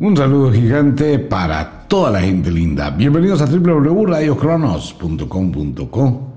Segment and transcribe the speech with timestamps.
[0.00, 2.90] Un saludo gigante para toda la gente linda.
[2.90, 6.32] Bienvenidos a www.radiocronos.com.co,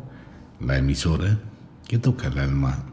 [0.62, 1.38] la emisora
[1.88, 2.84] que toca el alma.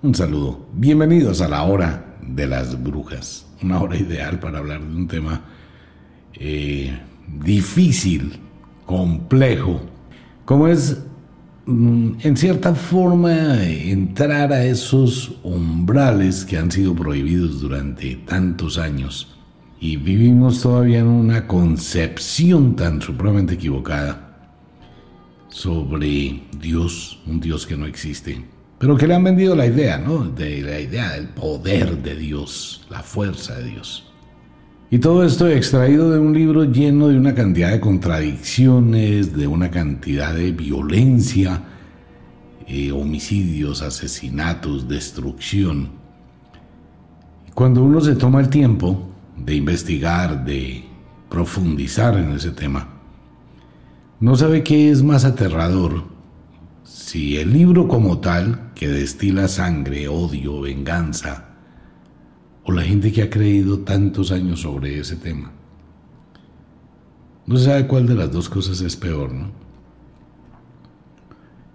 [0.00, 0.68] Un saludo.
[0.72, 3.46] Bienvenidos a la hora de las brujas.
[3.62, 5.42] Una hora ideal para hablar de un tema
[6.32, 6.98] eh,
[7.44, 8.40] difícil,
[8.86, 9.82] complejo,
[10.46, 10.98] como es
[11.66, 19.35] mm, en cierta forma entrar a esos umbrales que han sido prohibidos durante tantos años
[19.80, 24.22] y vivimos todavía en una concepción tan supremamente equivocada
[25.48, 28.44] sobre Dios, un Dios que no existe,
[28.78, 30.24] pero que le han vendido la idea, ¿no?
[30.24, 34.12] De la idea del poder de Dios, la fuerza de Dios.
[34.90, 39.70] Y todo esto extraído de un libro lleno de una cantidad de contradicciones, de una
[39.70, 41.62] cantidad de violencia,
[42.68, 45.90] eh, homicidios, asesinatos, destrucción.
[47.54, 50.84] Cuando uno se toma el tiempo de investigar, de
[51.28, 52.88] profundizar en ese tema.
[54.18, 56.04] No sabe qué es más aterrador,
[56.84, 61.50] si el libro como tal, que destila sangre, odio, venganza,
[62.64, 65.52] o la gente que ha creído tantos años sobre ese tema.
[67.46, 69.50] No se sabe cuál de las dos cosas es peor, ¿no?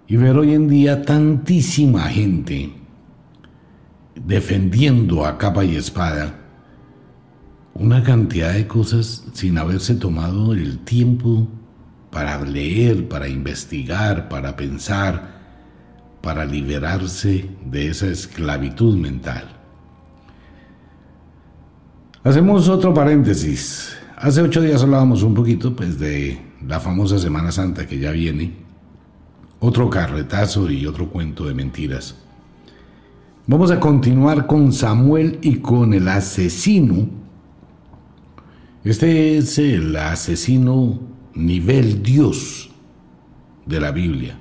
[0.06, 2.72] Y ver hoy en día tantísima gente
[4.14, 6.41] defendiendo a capa y espada
[7.74, 11.48] una cantidad de cosas sin haberse tomado el tiempo
[12.10, 15.40] para leer, para investigar, para pensar,
[16.20, 19.48] para liberarse de esa esclavitud mental.
[22.22, 23.96] Hacemos otro paréntesis.
[24.16, 28.52] Hace ocho días hablábamos un poquito pues, de la famosa Semana Santa que ya viene.
[29.58, 32.14] Otro carretazo y otro cuento de mentiras.
[33.46, 37.21] Vamos a continuar con Samuel y con el asesino
[38.84, 40.98] este es el asesino
[41.34, 42.68] nivel Dios
[43.64, 44.36] de la Biblia,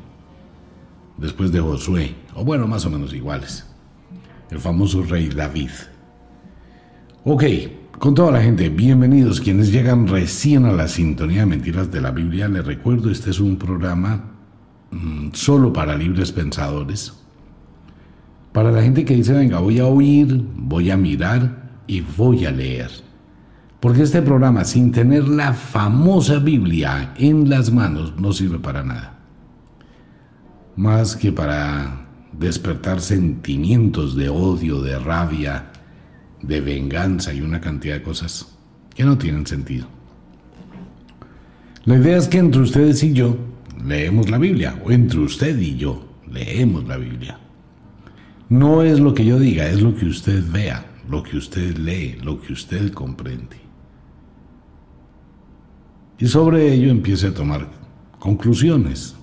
[1.17, 3.67] después de Josué, o bueno, más o menos iguales,
[4.49, 5.69] el famoso rey David.
[7.23, 7.43] Ok,
[7.99, 12.09] con toda la gente, bienvenidos quienes llegan recién a la sintonía de mentiras de la
[12.09, 12.47] Biblia.
[12.47, 14.31] Les recuerdo, este es un programa
[14.89, 17.13] mm, solo para libres pensadores.
[18.53, 22.51] Para la gente que dice, venga, voy a oír, voy a mirar y voy a
[22.51, 23.10] leer.
[23.81, 29.17] Porque este programa, sin tener la famosa Biblia en las manos, no sirve para nada.
[30.75, 35.71] Más que para despertar sentimientos de odio, de rabia,
[36.43, 38.55] de venganza y una cantidad de cosas
[38.93, 39.87] que no tienen sentido.
[41.85, 43.35] La idea es que entre ustedes y yo
[43.83, 47.39] leemos la Biblia, o entre usted y yo leemos la Biblia.
[48.47, 52.19] No es lo que yo diga, es lo que usted vea, lo que usted lee,
[52.21, 53.60] lo que usted comprende
[56.21, 57.67] y sobre ello empiece a tomar
[58.19, 59.15] conclusiones.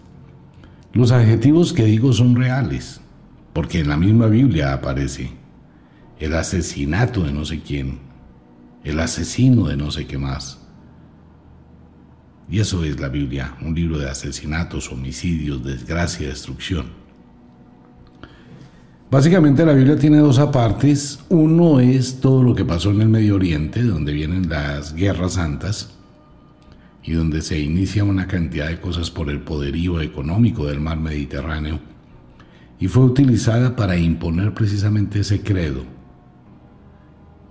[0.93, 3.01] Los adjetivos que digo son reales,
[3.53, 5.31] porque en la misma Biblia aparece
[6.19, 8.01] el asesinato de no sé quién,
[8.83, 10.59] el asesino de no sé qué más.
[12.51, 16.87] Y eso es la Biblia, un libro de asesinatos, homicidios, desgracia, destrucción.
[19.09, 21.21] Básicamente la Biblia tiene dos apartes.
[21.29, 25.98] Uno es todo lo que pasó en el Medio Oriente, donde vienen las guerras santas,
[27.09, 31.81] y donde se inicia una cantidad de cosas por el poderío económico del mar Mediterráneo,
[32.79, 35.85] y fue utilizada para imponer precisamente ese credo,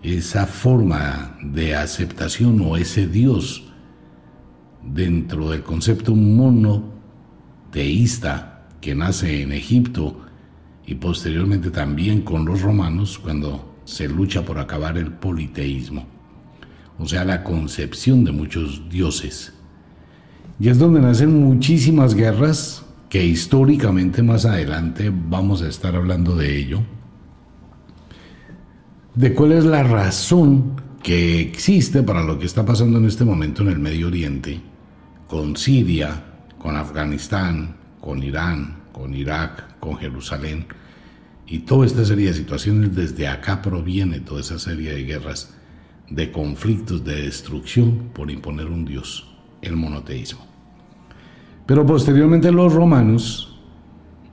[0.04, 3.74] esa forma de aceptación o ese Dios
[4.84, 10.22] dentro del concepto monoteísta que nace en Egipto
[10.86, 16.17] y posteriormente también con los romanos cuando se lucha por acabar el politeísmo
[17.00, 19.54] o sea, la concepción de muchos dioses.
[20.60, 26.58] Y es donde nacen muchísimas guerras que históricamente más adelante vamos a estar hablando de
[26.58, 26.82] ello.
[29.16, 33.62] De cuál es la razón que existe para lo que está pasando en este momento
[33.62, 34.60] en el Medio Oriente,
[35.28, 36.24] con Siria,
[36.58, 40.66] con Afganistán, con Irán, con Irak, con Jerusalén,
[41.46, 45.57] y toda esta serie de situaciones, desde acá proviene toda esa serie de guerras
[46.10, 49.28] de conflictos de destrucción por imponer un Dios,
[49.62, 50.46] el monoteísmo.
[51.66, 53.58] Pero posteriormente los romanos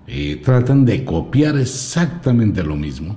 [0.06, 3.16] eh, tratan de copiar exactamente lo mismo,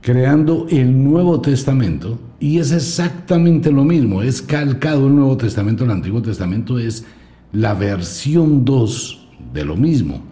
[0.00, 5.90] creando el Nuevo Testamento, y es exactamente lo mismo, es calcado el Nuevo Testamento, el
[5.90, 7.04] Antiguo Testamento es
[7.52, 10.22] la versión 2 de lo mismo.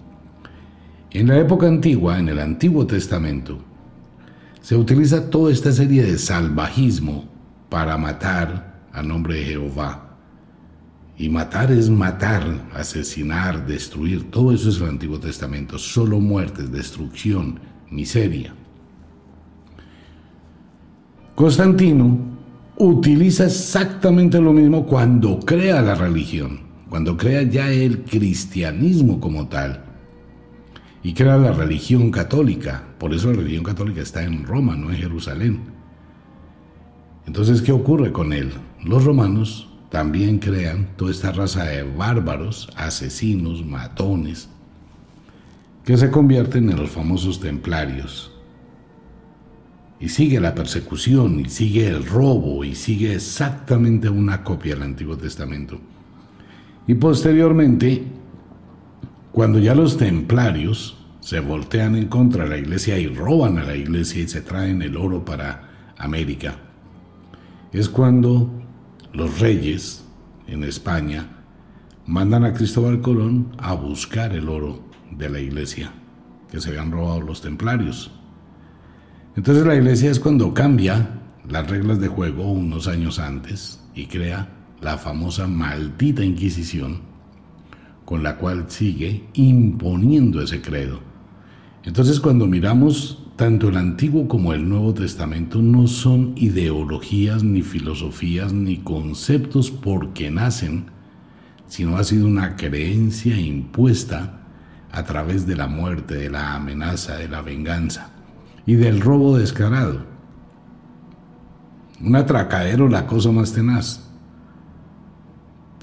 [1.10, 3.58] En la época antigua, en el Antiguo Testamento,
[4.64, 7.26] se utiliza toda esta serie de salvajismo
[7.68, 10.16] para matar a nombre de Jehová.
[11.18, 14.30] Y matar es matar, asesinar, destruir.
[14.30, 15.76] Todo eso es el Antiguo Testamento.
[15.76, 18.54] Solo muertes, destrucción, miseria.
[21.34, 22.16] Constantino
[22.78, 29.93] utiliza exactamente lo mismo cuando crea la religión, cuando crea ya el cristianismo como tal
[31.04, 32.82] y crea la religión católica.
[32.98, 35.60] Por eso la religión católica está en Roma, no en Jerusalén.
[37.26, 38.52] Entonces, ¿qué ocurre con él?
[38.82, 44.48] Los romanos también crean toda esta raza de bárbaros, asesinos, matones,
[45.84, 48.32] que se convierten en los famosos templarios.
[50.00, 55.18] Y sigue la persecución, y sigue el robo, y sigue exactamente una copia del Antiguo
[55.18, 55.78] Testamento.
[56.86, 58.04] Y posteriormente,
[59.34, 63.74] cuando ya los templarios se voltean en contra de la iglesia y roban a la
[63.74, 66.54] iglesia y se traen el oro para América,
[67.72, 68.48] es cuando
[69.12, 70.04] los reyes
[70.46, 71.30] en España
[72.06, 75.90] mandan a Cristóbal Colón a buscar el oro de la iglesia
[76.48, 78.12] que se habían robado los templarios.
[79.34, 84.48] Entonces la iglesia es cuando cambia las reglas de juego unos años antes y crea
[84.80, 87.13] la famosa maldita Inquisición
[88.04, 91.00] con la cual sigue imponiendo ese credo.
[91.84, 98.52] Entonces cuando miramos tanto el Antiguo como el Nuevo Testamento no son ideologías, ni filosofías,
[98.52, 100.86] ni conceptos porque nacen,
[101.66, 104.40] sino ha sido una creencia impuesta
[104.92, 108.12] a través de la muerte, de la amenaza, de la venganza
[108.64, 110.06] y del robo descarado.
[112.00, 114.08] Un atracadero, la cosa más tenaz,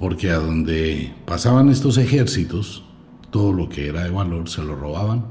[0.01, 2.83] porque a donde pasaban estos ejércitos,
[3.29, 5.25] todo lo que era de valor se lo robaban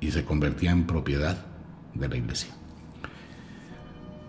[0.00, 1.44] y se convertía en propiedad
[1.94, 2.48] de la iglesia.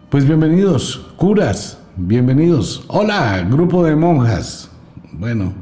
[0.10, 2.83] Pues bienvenidos, curas, bienvenidos.
[2.88, 4.71] Hola, grupo de monjas.
[5.12, 5.54] Bueno,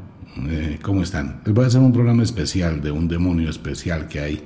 [0.47, 1.41] eh, ¿cómo están?
[1.43, 4.43] Les voy a hacer un programa especial de un demonio especial que hay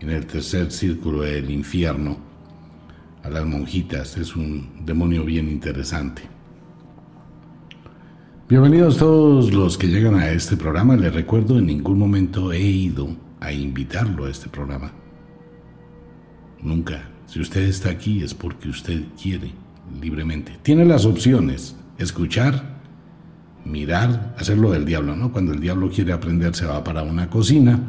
[0.00, 2.16] en el tercer círculo del infierno.
[3.22, 6.33] A las monjitas, es un demonio bien interesante.
[8.54, 10.94] Bienvenidos todos los que llegan a este programa.
[10.96, 13.08] Les recuerdo, en ningún momento he ido
[13.40, 14.92] a invitarlo a este programa.
[16.62, 17.10] Nunca.
[17.26, 19.50] Si usted está aquí es porque usted quiere
[20.00, 20.56] libremente.
[20.62, 22.78] Tiene las opciones, escuchar,
[23.64, 25.32] mirar, hacerlo del diablo, ¿no?
[25.32, 27.80] Cuando el diablo quiere aprender se va para una cocina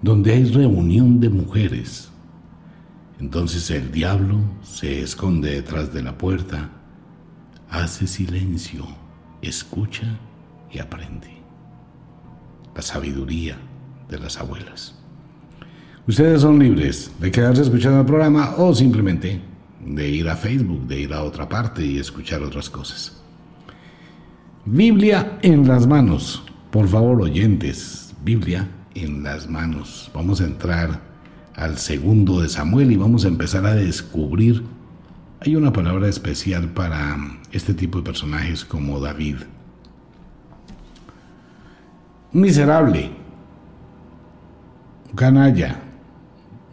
[0.00, 2.08] donde hay reunión de mujeres.
[3.18, 6.70] Entonces el diablo se esconde detrás de la puerta,
[7.68, 9.01] hace silencio,
[9.42, 10.18] escucha
[10.70, 11.30] y aprende.
[12.74, 13.56] La sabiduría
[14.08, 14.94] de las abuelas.
[16.06, 19.40] Ustedes son libres de quedarse escuchando el programa o simplemente
[19.84, 23.22] de ir a Facebook, de ir a otra parte y escuchar otras cosas.
[24.64, 26.44] Biblia en las manos.
[26.70, 30.10] Por favor, oyentes, Biblia en las manos.
[30.14, 31.00] Vamos a entrar
[31.54, 34.62] al segundo de Samuel y vamos a empezar a descubrir.
[35.44, 37.16] Hay una palabra especial para
[37.50, 39.38] este tipo de personajes como David.
[42.30, 43.10] Miserable,
[45.16, 45.80] canalla,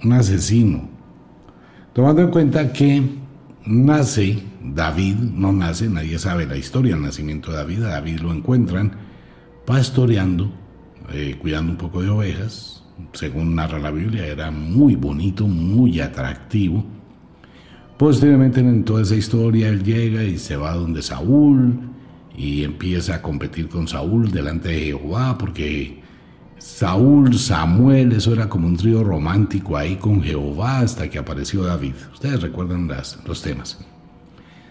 [0.03, 0.87] un asesino.
[1.93, 3.01] Tomando en cuenta que
[3.65, 8.91] nace David, no nace, nadie sabe la historia del nacimiento de David, David lo encuentran
[9.65, 10.51] pastoreando,
[11.11, 12.83] eh, cuidando un poco de ovejas,
[13.13, 16.98] según narra la Biblia, era muy bonito, muy atractivo.
[17.99, 21.77] Posteriormente en toda esa historia él llega y se va donde Saúl
[22.33, 25.99] y empieza a competir con Saúl delante de Jehová porque
[26.59, 31.95] Saúl, Samuel, eso era como un trío romántico ahí con Jehová hasta que apareció David.
[32.13, 32.89] Ustedes recuerdan
[33.27, 33.77] los temas.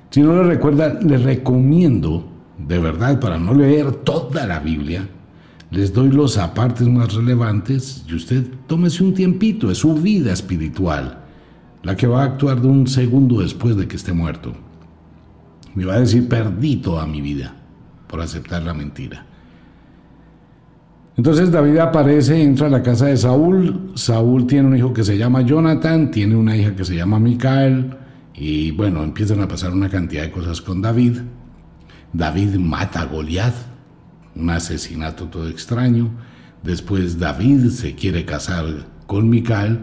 [0.08, 5.06] Si no lo recuerdan, les recomiendo, de verdad, para no leer toda la Biblia,
[5.70, 11.27] les doy los apartes más relevantes y usted tómese un tiempito, es su vida espiritual,
[11.82, 14.52] la que va a actuar de un segundo después de que esté muerto.
[15.74, 17.54] Me va a decir, perdí toda mi vida
[18.08, 19.24] por aceptar la mentira.
[21.16, 23.92] Entonces David aparece, entra a la casa de Saúl.
[23.94, 27.96] Saúl tiene un hijo que se llama Jonathan, tiene una hija que se llama Micael.
[28.34, 31.18] Y bueno, empiezan a pasar una cantidad de cosas con David.
[32.12, 33.54] David mata a Goliat,
[34.36, 36.08] un asesinato todo extraño.
[36.62, 38.66] Después David se quiere casar
[39.06, 39.80] con Micael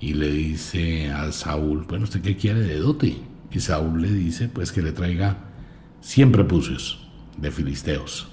[0.00, 3.16] y le dice a Saúl, bueno, ¿usted qué quiere de dote?
[3.52, 5.36] Y Saúl le dice, pues que le traiga
[6.00, 8.28] siempre prepucios de filisteos.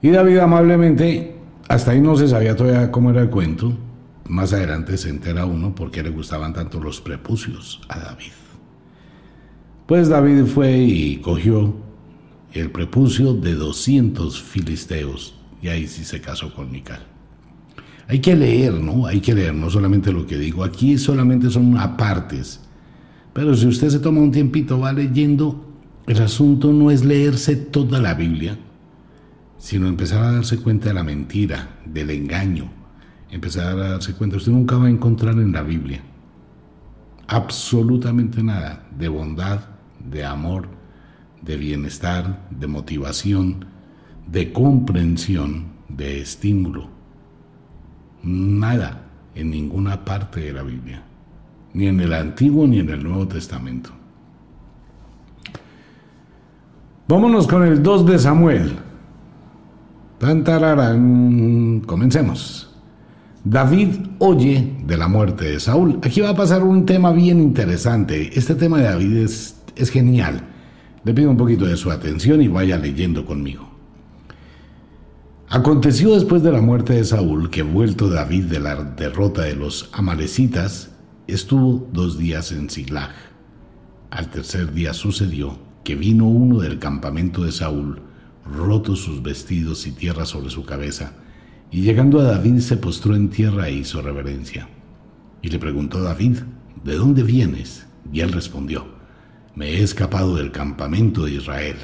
[0.00, 1.36] Y David amablemente,
[1.68, 3.76] hasta ahí no se sabía todavía cómo era el cuento,
[4.24, 8.32] más adelante se entera uno por qué le gustaban tanto los prepucios a David.
[9.86, 11.76] Pues David fue y cogió
[12.52, 17.15] el prepucio de 200 filisteos y ahí sí se casó con Mical.
[18.08, 19.06] Hay que leer, ¿no?
[19.06, 20.64] Hay que leer, no solamente lo que digo.
[20.64, 22.60] Aquí solamente son apartes.
[23.32, 25.66] Pero si usted se toma un tiempito, va leyendo,
[26.06, 28.56] el asunto no es leerse toda la Biblia,
[29.58, 32.70] sino empezar a darse cuenta de la mentira, del engaño.
[33.30, 36.02] Empezar a darse cuenta, usted nunca va a encontrar en la Biblia
[37.26, 39.60] absolutamente nada de bondad,
[39.98, 40.68] de amor,
[41.42, 43.66] de bienestar, de motivación,
[44.26, 46.95] de comprensión, de estímulo.
[48.26, 49.02] Nada
[49.36, 51.00] en ninguna parte de la Biblia,
[51.74, 53.90] ni en el Antiguo ni en el Nuevo Testamento.
[57.06, 58.72] Vámonos con el 2 de Samuel.
[60.18, 61.82] Tantararán.
[61.86, 62.74] Comencemos.
[63.44, 66.00] David oye de la muerte de Saúl.
[66.02, 68.36] Aquí va a pasar un tema bien interesante.
[68.36, 70.40] Este tema de David es, es genial.
[71.04, 73.75] Le pido un poquito de su atención y vaya leyendo conmigo.
[75.48, 79.88] Aconteció después de la muerte de Saúl que vuelto David de la derrota de los
[79.92, 80.90] amalecitas,
[81.28, 83.12] estuvo dos días en Siglag.
[84.10, 88.02] Al tercer día sucedió que vino uno del campamento de Saúl,
[88.44, 91.12] roto sus vestidos y tierra sobre su cabeza,
[91.70, 94.68] y llegando a David se postró en tierra e hizo reverencia.
[95.42, 96.38] Y le preguntó David,
[96.82, 97.86] ¿de dónde vienes?
[98.12, 98.86] Y él respondió,
[99.54, 101.76] me he escapado del campamento de Israel.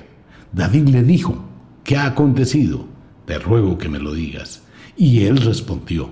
[0.53, 1.45] David le dijo,
[1.85, 2.92] ¿qué ha acontecido?
[3.27, 4.63] Te ruego que me lo digas.
[4.97, 6.11] Y él respondió,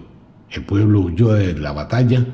[0.50, 2.26] el pueblo huyó de la batalla,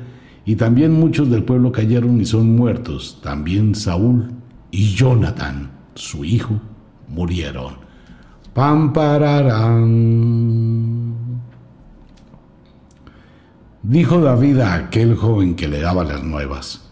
[0.44, 4.30] y también muchos del pueblo cayeron y son muertos, también Saúl
[4.70, 6.60] y Jonathan, su hijo,
[7.08, 7.74] murieron.
[8.54, 9.96] Pampararán.
[13.82, 16.90] Dijo David a aquel joven que le daba las nuevas,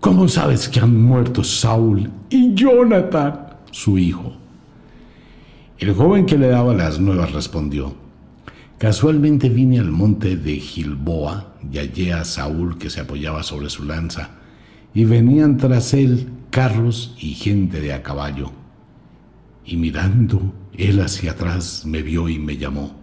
[0.00, 4.32] ¿cómo sabes que han muerto Saúl y Jonathan, su hijo?
[5.78, 7.94] El joven que le daba las nuevas respondió,
[8.78, 13.84] casualmente vine al monte de Gilboa y hallé a Saúl que se apoyaba sobre su
[13.84, 14.30] lanza,
[14.92, 18.50] y venían tras él carros y gente de a caballo.
[19.64, 22.96] Y mirando él hacia atrás me vio y me llamó.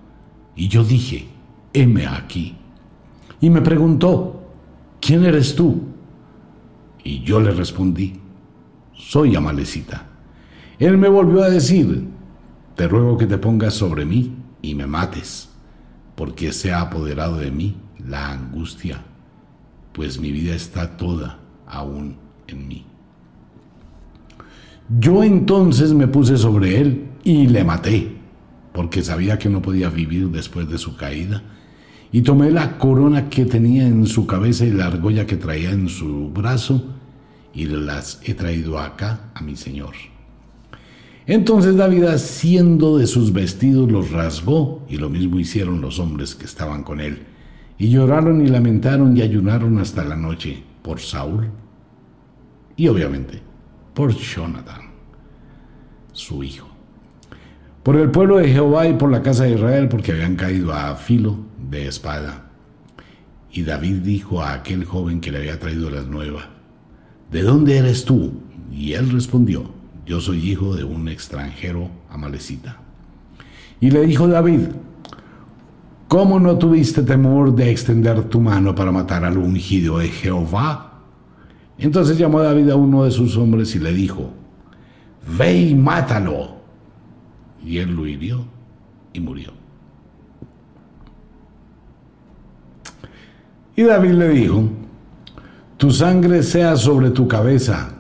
[0.53, 1.27] Y yo dije,
[1.72, 2.58] heme aquí.
[3.39, 4.50] Y me preguntó,
[5.00, 5.82] ¿quién eres tú?
[7.05, 8.20] Y yo le respondí,
[8.94, 10.08] soy Amalecita.
[10.77, 12.14] Él me volvió a decir,
[12.75, 15.50] te ruego que te pongas sobre mí y me mates,
[16.15, 19.01] porque se ha apoderado de mí la angustia,
[19.94, 22.17] pues mi vida está toda aún
[22.48, 22.86] en mí.
[25.00, 28.17] Yo entonces me puse sobre él y le maté,
[28.74, 31.41] porque sabía que no podía vivir después de su caída,
[32.12, 35.89] y tomé la corona que tenía en su cabeza y la argolla que traía en
[35.89, 36.94] su brazo,
[37.53, 39.96] y las he traído acá a mi señor.
[41.27, 46.46] Entonces David, haciendo de sus vestidos, los rasgó, y lo mismo hicieron los hombres que
[46.46, 47.24] estaban con él,
[47.77, 51.50] y lloraron y lamentaron y ayunaron hasta la noche por Saúl,
[52.77, 53.41] y obviamente
[53.96, 54.82] por Jonathan,
[56.12, 56.67] su hijo.
[57.82, 60.96] Por el pueblo de Jehová y por la casa de Israel, porque habían caído a
[60.96, 61.38] filo
[61.70, 62.51] de espada.
[63.51, 66.46] Y David dijo a aquel joven que le había traído las nuevas,
[67.32, 68.34] ¿de dónde eres tú?
[68.72, 69.75] Y él respondió,
[70.06, 72.78] yo soy hijo de un extranjero amalecita.
[73.80, 74.62] Y le dijo David,
[76.08, 81.02] ¿cómo no tuviste temor de extender tu mano para matar al ungido de Jehová?
[81.78, 84.32] Entonces llamó David a uno de sus hombres y le dijo,
[85.38, 86.56] Ve y mátalo.
[87.64, 88.46] Y él lo hirió
[89.12, 89.52] y murió.
[93.76, 94.70] Y David le dijo,
[95.78, 97.95] Tu sangre sea sobre tu cabeza,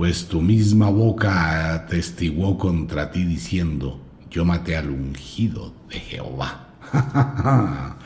[0.00, 6.68] pues tu misma boca atestiguó contra ti diciendo, Yo maté al ungido de Jehová.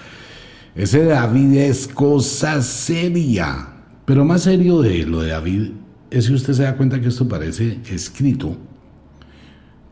[0.74, 3.68] Ese David es cosa seria.
[4.04, 5.70] Pero más serio de lo de David
[6.10, 8.56] es si usted se da cuenta que esto parece escrito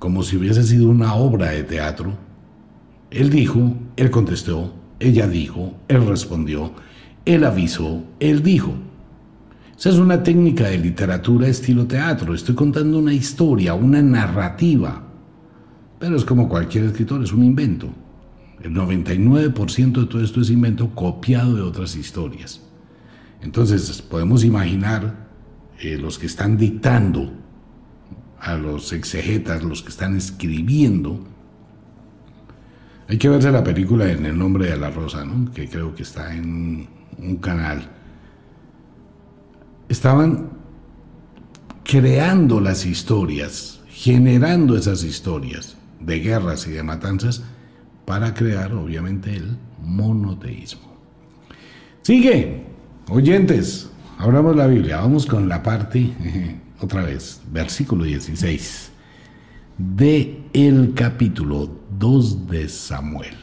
[0.00, 2.18] como si hubiese sido una obra de teatro.
[3.12, 6.72] Él dijo, él contestó, ella dijo, él respondió,
[7.26, 8.74] él avisó, él dijo.
[9.82, 12.34] Esa es una técnica de literatura estilo teatro.
[12.34, 15.02] Estoy contando una historia, una narrativa.
[15.98, 17.88] Pero es como cualquier escritor, es un invento.
[18.62, 22.62] El 99% de todo esto es invento copiado de otras historias.
[23.42, 25.28] Entonces podemos imaginar
[25.80, 27.32] eh, los que están dictando
[28.38, 31.26] a los exegetas, los que están escribiendo.
[33.08, 35.50] Hay que verse la película en el nombre de la rosa, ¿no?
[35.52, 36.86] que creo que está en
[37.18, 38.01] un canal.
[39.92, 40.48] Estaban
[41.84, 47.42] creando las historias, generando esas historias de guerras y de matanzas
[48.06, 50.96] para crear obviamente el monoteísmo.
[52.00, 52.64] Sigue,
[53.10, 56.10] oyentes, abramos la Biblia, vamos con la parte,
[56.80, 58.92] otra vez, versículo 16
[59.76, 61.68] de el capítulo
[61.98, 63.36] 2 de Samuel.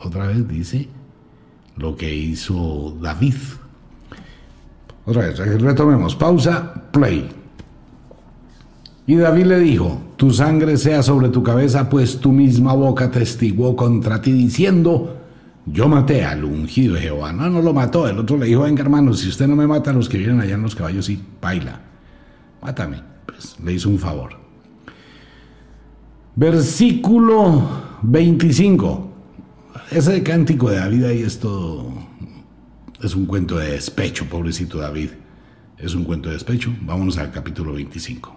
[0.00, 0.88] Otra vez dice
[1.76, 3.34] lo que hizo David.
[5.06, 7.28] Otra vez, retomemos, pausa, play.
[9.06, 13.76] Y David le dijo, tu sangre sea sobre tu cabeza, pues tu misma boca testiguó
[13.76, 15.16] contra ti diciendo,
[15.64, 17.32] yo maté al ungido de Jehová.
[17.32, 18.08] No, no lo mató.
[18.08, 20.54] El otro le dijo, venga hermano, si usted no me mata, los que vienen allá
[20.54, 21.80] en los caballos sí, baila.
[22.62, 23.00] Mátame.
[23.26, 24.30] Pues le hizo un favor.
[26.34, 27.62] Versículo
[28.02, 29.10] 25.
[29.90, 31.92] Ese cántico de David ahí es todo,
[33.06, 35.10] es un cuento de despecho, pobrecito David.
[35.78, 36.72] Es un cuento de despecho.
[36.82, 38.34] Vámonos al capítulo 25.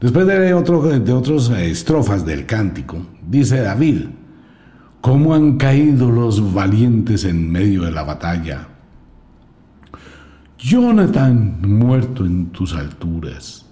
[0.00, 4.06] Después de, de otras estrofas del cántico, dice David,
[5.00, 8.68] ¿cómo han caído los valientes en medio de la batalla?
[10.56, 13.66] Jonathan, muerto en tus alturas.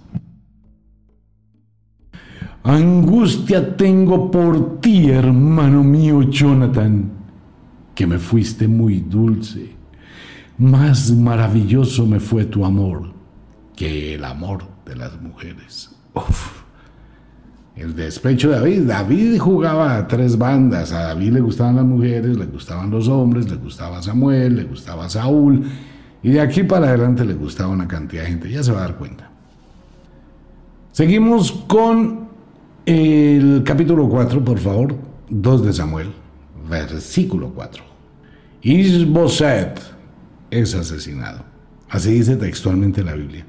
[2.63, 7.18] Angustia tengo por ti, hermano mío Jonathan,
[7.99, 9.75] que me fuiste muy dulce.
[10.57, 13.11] Más maravilloso me fue tu amor
[13.75, 15.89] que el amor de las mujeres.
[17.75, 18.83] El despecho de David.
[18.83, 20.93] David jugaba a tres bandas.
[20.93, 25.09] A David le gustaban las mujeres, le gustaban los hombres, le gustaba Samuel, le gustaba
[25.09, 25.69] Saúl.
[26.23, 28.49] Y de aquí para adelante le gustaba una cantidad de gente.
[28.49, 29.29] Ya se va a dar cuenta.
[30.93, 32.29] Seguimos con
[32.85, 34.95] el capítulo 4, por favor,
[35.29, 36.13] 2 de Samuel,
[36.69, 37.88] versículo 4.
[38.61, 39.79] Isboset
[40.51, 41.45] es asesinado.
[41.87, 43.45] Así dice textualmente la Biblia.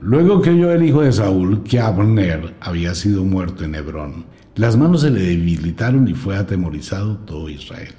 [0.00, 4.78] Luego que oyó el hijo de Saúl que Abner había sido muerto en Hebrón, las
[4.78, 7.94] manos se le debilitaron y fue atemorizado todo Israel.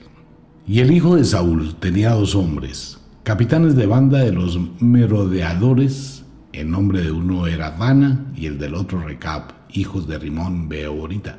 [0.65, 6.72] Y el hijo de Saúl tenía dos hombres, capitanes de banda de los merodeadores, el
[6.72, 11.38] nombre de uno era Vana y el del otro Recap hijos de Rimón Beorita,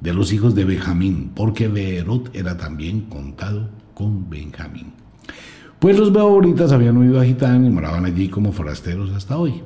[0.00, 3.68] de los hijos de Benjamín, porque Beerot era también contado
[4.00, 4.92] con Benjamín.
[5.78, 9.62] Pues los Beoritas habían huido a Gitán y moraban allí como forasteros hasta hoy.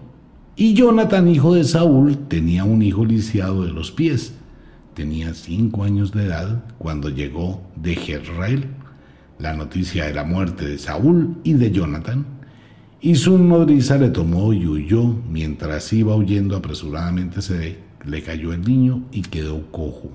[0.56, 4.34] Y Jonathan, hijo de Saúl, tenía un hijo lisiado de los pies.
[4.94, 8.66] Tenía cinco años de edad cuando llegó de Jezreel
[9.38, 12.24] la noticia de la muerte de Saúl y de Jonathan,
[13.00, 15.04] y su nodriza le tomó y huyó.
[15.28, 20.10] Mientras iba huyendo apresuradamente se le cayó el niño y quedó cojo.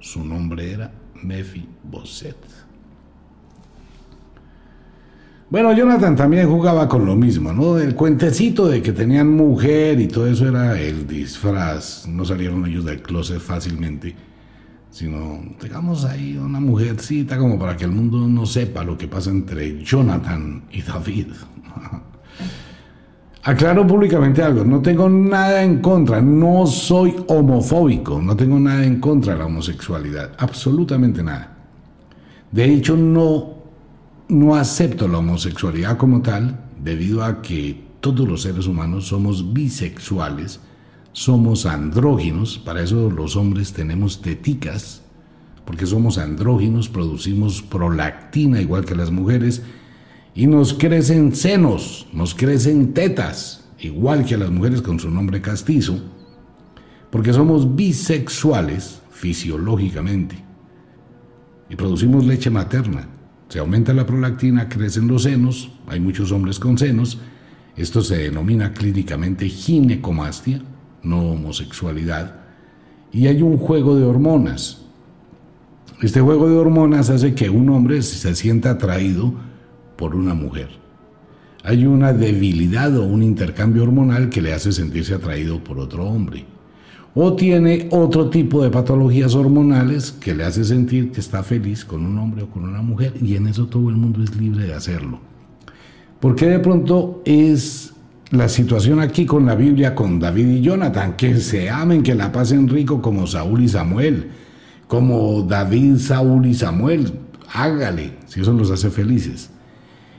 [0.00, 2.51] Su nombre era Mefiboset.
[5.52, 7.78] Bueno, Jonathan también jugaba con lo mismo, ¿no?
[7.78, 12.08] El cuentecito de que tenían mujer y todo eso era el disfraz.
[12.08, 14.16] No salieron ellos del closet fácilmente,
[14.88, 19.28] sino digamos ahí una mujercita como para que el mundo no sepa lo que pasa
[19.28, 21.26] entre Jonathan y David.
[23.42, 29.00] Aclaro públicamente algo, no tengo nada en contra, no soy homofóbico, no tengo nada en
[29.00, 31.54] contra de la homosexualidad, absolutamente nada.
[32.50, 33.61] De hecho, no,
[34.32, 40.58] no acepto la homosexualidad como tal, debido a que todos los seres humanos somos bisexuales,
[41.12, 45.02] somos andróginos, para eso los hombres tenemos teticas,
[45.66, 49.62] porque somos andróginos, producimos prolactina igual que las mujeres,
[50.34, 56.00] y nos crecen senos, nos crecen tetas, igual que las mujeres con su nombre castizo,
[57.10, 60.42] porque somos bisexuales fisiológicamente
[61.68, 63.08] y producimos leche materna.
[63.52, 67.18] Se aumenta la prolactina, crecen los senos, hay muchos hombres con senos,
[67.76, 70.62] esto se denomina clínicamente ginecomastia,
[71.02, 72.36] no homosexualidad,
[73.12, 74.86] y hay un juego de hormonas.
[76.00, 79.34] Este juego de hormonas hace que un hombre se sienta atraído
[79.98, 80.70] por una mujer.
[81.62, 86.46] Hay una debilidad o un intercambio hormonal que le hace sentirse atraído por otro hombre.
[87.14, 92.06] O tiene otro tipo de patologías hormonales que le hace sentir que está feliz con
[92.06, 94.74] un hombre o con una mujer y en eso todo el mundo es libre de
[94.74, 95.20] hacerlo.
[96.20, 97.92] Porque de pronto es
[98.30, 102.32] la situación aquí con la Biblia, con David y Jonathan, que se amen, que la
[102.32, 104.30] pasen rico como Saúl y Samuel,
[104.88, 107.12] como David, Saúl y Samuel,
[107.52, 109.50] hágale, si eso los hace felices.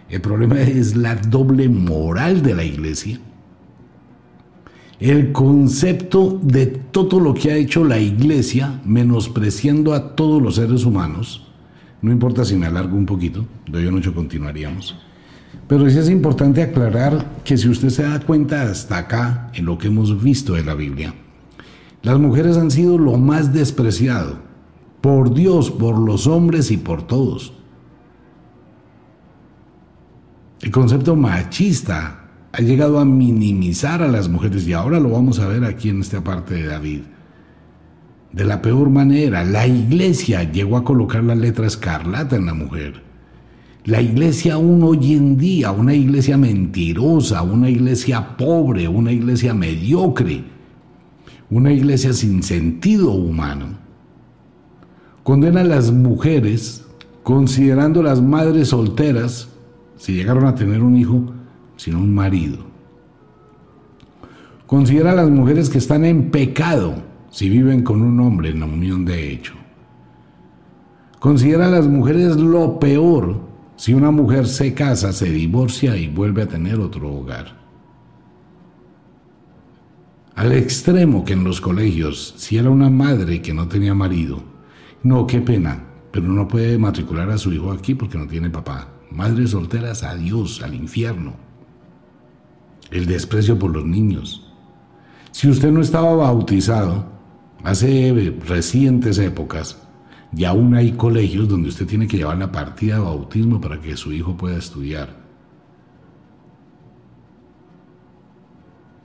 [0.09, 3.19] El problema es la doble moral de la iglesia.
[5.03, 10.85] El concepto de todo lo que ha hecho la iglesia, menospreciando a todos los seres
[10.85, 11.45] humanos,
[12.01, 14.95] no importa si me alargo un poquito, de hoy en continuaríamos.
[15.67, 19.77] Pero sí es importante aclarar que si usted se da cuenta hasta acá, en lo
[19.77, 21.13] que hemos visto de la Biblia,
[22.01, 24.37] las mujeres han sido lo más despreciado
[25.01, 27.51] por Dios, por los hombres y por todos.
[30.61, 32.22] El concepto machista
[32.53, 36.01] ha llegado a minimizar a las mujeres y ahora lo vamos a ver aquí en
[36.01, 37.01] esta parte de David.
[38.31, 43.01] De la peor manera, la iglesia llegó a colocar la letra escarlata en la mujer.
[43.85, 50.43] La iglesia aún hoy en día, una iglesia mentirosa, una iglesia pobre, una iglesia mediocre,
[51.49, 53.79] una iglesia sin sentido humano,
[55.23, 56.85] condena a las mujeres
[57.23, 59.49] considerando las madres solteras,
[59.97, 61.33] si llegaron a tener un hijo,
[61.83, 62.59] sino un marido.
[64.65, 66.95] Considera a las mujeres que están en pecado
[67.29, 69.53] si viven con un hombre en la unión de hecho.
[71.19, 73.41] Considera a las mujeres lo peor
[73.75, 77.61] si una mujer se casa, se divorcia y vuelve a tener otro hogar.
[80.35, 84.41] Al extremo que en los colegios, si era una madre que no tenía marido,
[85.03, 88.87] no, qué pena, pero no puede matricular a su hijo aquí porque no tiene papá.
[89.11, 91.43] Madres solteras, adiós, al infierno.
[92.93, 94.53] El desprecio por los niños.
[95.31, 97.07] Si usted no estaba bautizado,
[97.63, 99.81] hace recientes épocas,
[100.31, 103.97] y aún hay colegios donde usted tiene que llevar la partida de bautismo para que
[103.97, 105.09] su hijo pueda estudiar.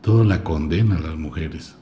[0.03, 1.74] Todo la condena a las mujeres.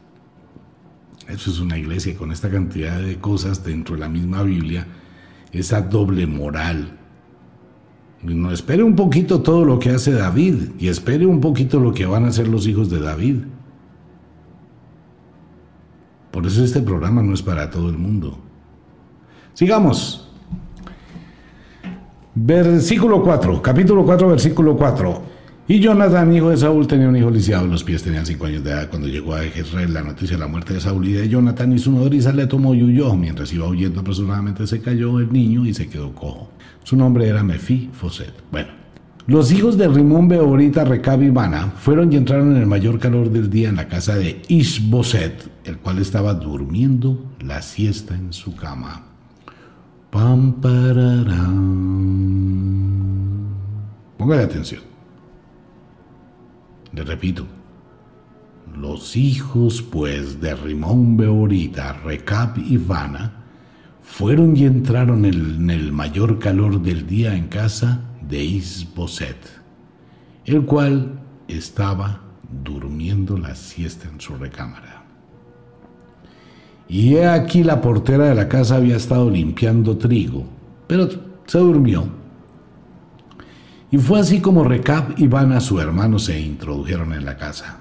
[1.26, 4.86] Eso es una iglesia con esta cantidad de cosas dentro de la misma Biblia,
[5.50, 6.95] esa doble moral.
[8.22, 12.06] No espere un poquito todo lo que hace David y espere un poquito lo que
[12.06, 13.42] van a hacer los hijos de David.
[16.30, 18.38] Por eso este programa no es para todo el mundo.
[19.54, 20.30] Sigamos.
[22.34, 25.35] Versículo 4, capítulo 4, versículo 4.
[25.68, 28.70] Y Jonathan, hijo de Saúl, tenía un hijo lisiado, los pies tenían cinco años de
[28.70, 31.72] edad cuando llegó a Jezreel la noticia de la muerte de Saúl y de Jonathan
[31.72, 33.14] y su nodriza le tomó y huyó.
[33.14, 36.50] Mientras iba huyendo apresuradamente se cayó el niño y se quedó cojo.
[36.84, 38.32] Su nombre era Mefi Foset.
[38.52, 38.68] Bueno,
[39.26, 43.28] los hijos de Rimón Beorita, Recab y Bana fueron y entraron en el mayor calor
[43.28, 48.54] del día en la casa de Isboset, el cual estaba durmiendo la siesta en su
[48.54, 49.02] cama.
[50.10, 50.60] Pam,
[54.16, 54.95] Póngale atención.
[56.96, 57.46] Le repito.
[58.74, 63.44] Los hijos, pues, de Rimón Beorita, Recap y Vana,
[64.02, 69.36] fueron y entraron en el mayor calor del día en casa de Isboset,
[70.46, 72.22] el cual estaba
[72.64, 75.04] durmiendo la siesta en su recámara.
[76.88, 80.46] Y he aquí la portera de la casa había estado limpiando trigo,
[80.86, 81.08] pero
[81.46, 82.08] se durmió.
[83.96, 87.78] Y fue así como Recap y Vana, su hermano, se introdujeron en la casa.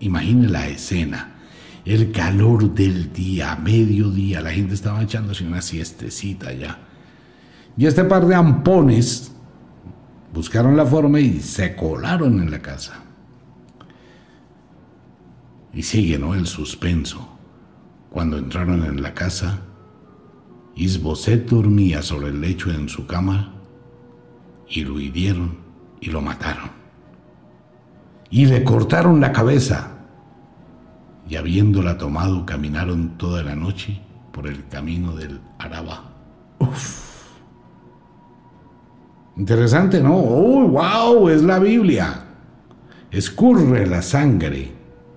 [0.00, 1.36] Imagine la escena,
[1.86, 6.80] el calor del día, mediodía, la gente estaba echándose una siestecita ya.
[7.78, 9.32] Y este par de ampones
[10.34, 13.02] buscaron la forma y se colaron en la casa.
[15.72, 16.34] Y sigue, ¿no?
[16.34, 17.38] El suspenso.
[18.10, 19.60] Cuando entraron en la casa,
[20.74, 23.55] Isboset dormía sobre el lecho en su cama
[24.68, 25.58] y lo hirieron
[26.00, 26.70] y lo mataron.
[28.30, 29.92] Y le cortaron la cabeza.
[31.28, 34.00] Y habiéndola tomado, caminaron toda la noche
[34.32, 36.04] por el camino del Araba.
[36.58, 37.06] Uf.
[39.36, 40.16] Interesante, ¿no?
[40.16, 41.28] ¡Oh, wow!
[41.28, 42.24] Es la Biblia.
[43.10, 44.72] Escurre la sangre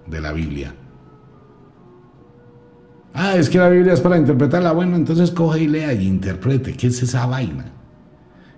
[0.07, 0.73] de la Biblia.
[3.13, 4.71] Ah, es que la Biblia es para interpretarla.
[4.71, 6.75] Bueno, entonces coge y lea y interprete.
[6.75, 7.78] ¿Qué es esa vaina?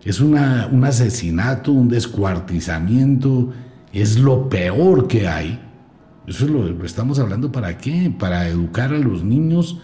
[0.03, 0.35] Es un
[0.83, 3.51] asesinato, un descuartizamiento,
[3.93, 5.59] es lo peor que hay.
[6.27, 8.13] Eso lo, lo estamos hablando para qué?
[8.17, 9.79] Para educar a los niños.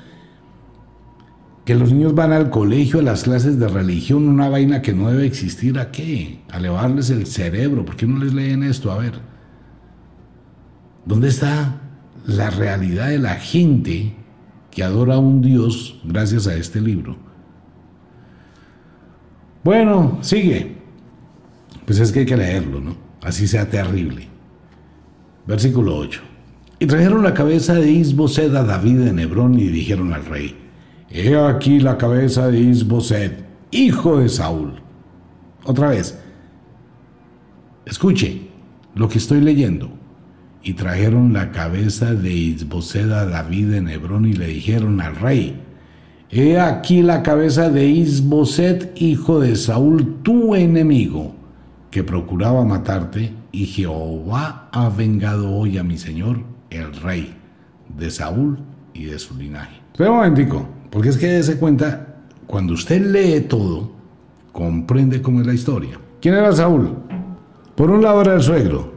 [1.66, 5.10] Que los niños van al colegio, a las clases de religión, una vaina que no
[5.10, 6.40] debe existir, ¿a qué?
[6.50, 7.84] A elevarles el cerebro.
[7.86, 8.92] ¿Por qué no les leen esto?
[8.92, 9.20] A ver.
[11.06, 11.82] ¿Dónde está
[12.28, 14.14] la realidad de la gente
[14.70, 17.18] que adora a un Dios gracias a este libro.
[19.64, 20.76] Bueno, sigue.
[21.86, 22.96] Pues es que hay que leerlo, ¿no?
[23.22, 24.28] Así sea terrible.
[25.46, 26.22] Versículo 8.
[26.80, 30.56] Y trajeron la cabeza de Isboset a David en Hebrón y dijeron al rey,
[31.10, 34.82] He aquí la cabeza de Isboset, hijo de Saúl.
[35.64, 36.20] Otra vez,
[37.86, 38.42] escuche
[38.94, 39.90] lo que estoy leyendo
[40.62, 45.62] y trajeron la cabeza de Isboset a David en Hebrón y le dijeron al rey,
[46.30, 51.34] He aquí la cabeza de Isboset, hijo de Saúl, tu enemigo.
[51.90, 57.34] que procuraba matarte, y Jehová ha vengado hoy a mi señor, el rey,
[57.98, 58.60] de Saúl
[58.94, 59.82] y de su linaje.
[59.98, 63.90] Pero un momentico, porque es que se cuenta, cuando usted lee todo,
[64.52, 66.00] comprende cómo es la historia.
[66.22, 66.94] ¿Quién era Saúl?
[67.76, 68.92] Por un lado era el suegro.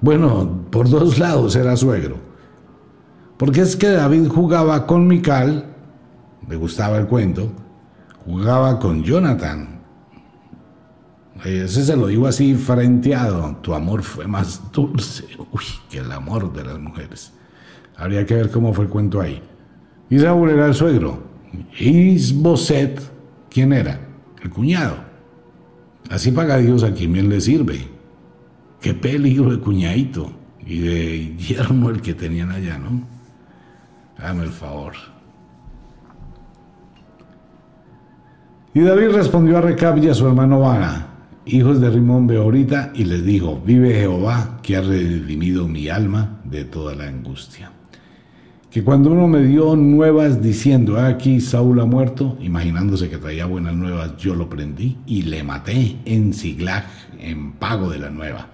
[0.00, 2.16] Bueno, por dos lados era suegro.
[3.36, 5.66] Porque es que David jugaba con Mical,
[6.48, 7.50] le gustaba el cuento,
[8.24, 9.78] jugaba con Jonathan.
[11.44, 13.56] Ese se lo digo así frenteado.
[13.62, 17.32] Tu amor fue más dulce uy, que el amor de las mujeres.
[17.96, 19.42] Habría que ver cómo fue el cuento ahí.
[20.10, 21.22] Y Saúl era el suegro.
[21.78, 23.00] Isboset,
[23.50, 24.00] ¿quién era?
[24.42, 24.96] El cuñado.
[26.10, 27.86] Así paga Dios a quien bien le sirve.
[28.80, 30.32] Qué peligro de cuñadito
[30.64, 33.02] y de yerno el que tenían allá, ¿no?
[34.18, 34.94] Dame el favor.
[38.78, 41.08] Y David respondió a Recab y a su hermano Bana,
[41.46, 46.64] hijos de Rimón Beorita, y les dijo, vive Jehová, que ha redimido mi alma de
[46.64, 47.72] toda la angustia.
[48.70, 53.74] Que cuando uno me dio nuevas diciendo, aquí Saúl ha muerto, imaginándose que traía buenas
[53.74, 56.84] nuevas, yo lo prendí y le maté en Siglag,
[57.18, 58.46] en pago de la nueva.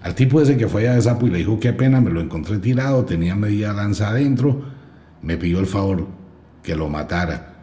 [0.00, 2.56] Al tipo ese que fue de Sapo y le dijo, qué pena, me lo encontré
[2.56, 4.62] tirado, tenía media lanza adentro,
[5.20, 6.06] me pidió el favor
[6.62, 7.57] que lo matara.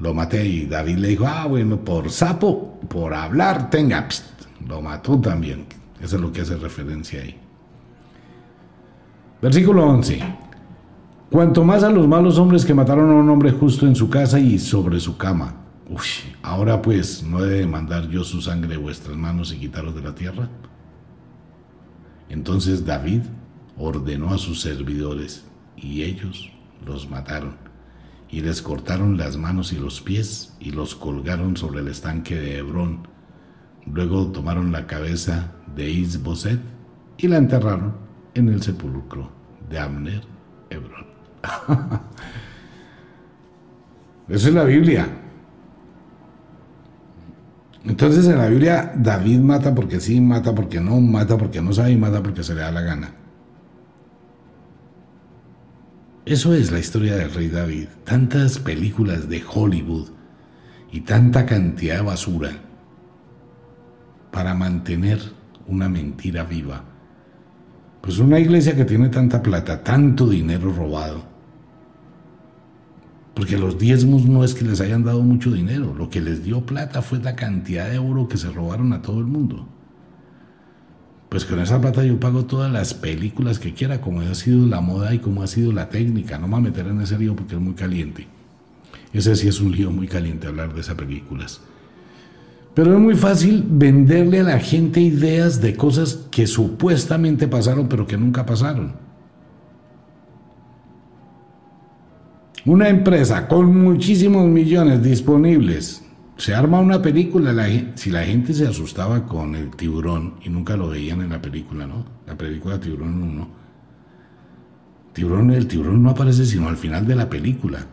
[0.00, 4.08] Lo maté y David le dijo, ah, bueno, por sapo, por hablar, tenga,
[4.66, 5.66] lo mató también.
[6.00, 7.36] Eso es lo que hace referencia ahí.
[9.42, 10.22] Versículo 11.
[11.30, 14.38] Cuanto más a los malos hombres que mataron a un hombre justo en su casa
[14.38, 15.54] y sobre su cama.
[15.90, 16.06] Uy,
[16.42, 20.02] ahora pues, ¿no he de mandar yo su sangre de vuestras manos y quitaros de
[20.02, 20.48] la tierra?
[22.28, 23.22] Entonces David
[23.76, 25.44] ordenó a sus servidores
[25.76, 26.50] y ellos
[26.84, 27.67] los mataron
[28.30, 32.58] y les cortaron las manos y los pies y los colgaron sobre el estanque de
[32.58, 33.08] Hebrón.
[33.86, 36.60] Luego tomaron la cabeza de Isboset
[37.16, 37.94] y la enterraron
[38.34, 39.30] en el sepulcro
[39.68, 40.22] de Abner
[40.70, 41.06] Hebrón.
[44.28, 45.08] Eso es la Biblia.
[47.84, 51.92] Entonces en la Biblia David mata porque sí, mata porque no, mata porque no sabe
[51.92, 53.14] y mata porque se le da la gana.
[56.28, 57.86] Eso es la historia del rey David.
[58.04, 60.08] Tantas películas de Hollywood
[60.92, 62.50] y tanta cantidad de basura
[64.30, 65.20] para mantener
[65.66, 66.84] una mentira viva.
[68.02, 71.24] Pues una iglesia que tiene tanta plata, tanto dinero robado,
[73.32, 76.60] porque los diezmos no es que les hayan dado mucho dinero, lo que les dio
[76.66, 79.66] plata fue la cantidad de oro que se robaron a todo el mundo.
[81.28, 84.80] Pues con esa plata yo pago todas las películas que quiera, como ha sido la
[84.80, 86.38] moda y como ha sido la técnica.
[86.38, 88.26] No me voy a meter en ese lío porque es muy caliente.
[89.12, 91.60] Ese sí es un lío muy caliente hablar de esas películas.
[92.74, 98.06] Pero es muy fácil venderle a la gente ideas de cosas que supuestamente pasaron pero
[98.06, 98.92] que nunca pasaron.
[102.64, 106.04] Una empresa con muchísimos millones disponibles.
[106.38, 107.52] Se arma una película,
[107.96, 111.84] si la gente se asustaba con el tiburón y nunca lo veían en la película,
[111.84, 112.04] ¿no?
[112.28, 113.48] La película Tiburón 1.
[115.14, 117.84] Tiburón, el tiburón no aparece sino al final de la película.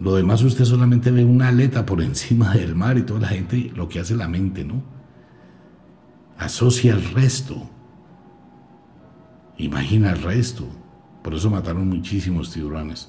[0.00, 3.70] Lo demás usted solamente ve una aleta por encima del mar y toda la gente,
[3.76, 4.82] lo que hace la mente, ¿no?
[6.36, 7.70] Asocia el resto.
[9.56, 10.66] Imagina el resto.
[11.22, 13.08] Por eso mataron muchísimos tiburones.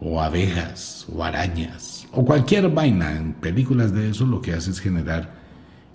[0.00, 3.16] O abejas, o arañas, o cualquier vaina.
[3.16, 5.34] En películas de eso lo que hace es generar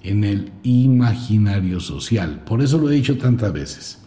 [0.04, 2.42] en el imaginario social.
[2.46, 4.00] Por eso lo he dicho tantas veces.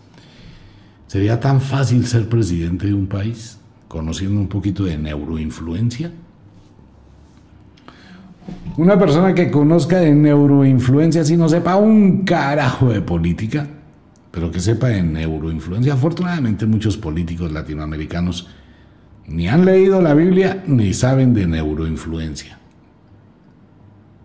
[1.07, 6.13] ¿Sería tan fácil ser presidente de un país conociendo un poquito de neuroinfluencia?
[8.77, 13.67] Una persona que conozca de neuroinfluencia si no sepa un carajo de política,
[14.31, 15.95] pero que sepa en neuroinfluencia.
[15.95, 18.49] Afortunadamente muchos políticos latinoamericanos
[19.27, 22.59] ni han leído la Biblia ni saben de neuroinfluencia.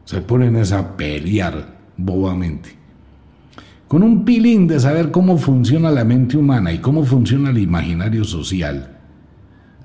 [0.06, 2.76] Se ponen a pelear bobamente.
[3.88, 8.24] Con un pilín de saber cómo funciona la mente humana y cómo funciona el imaginario
[8.24, 8.98] social,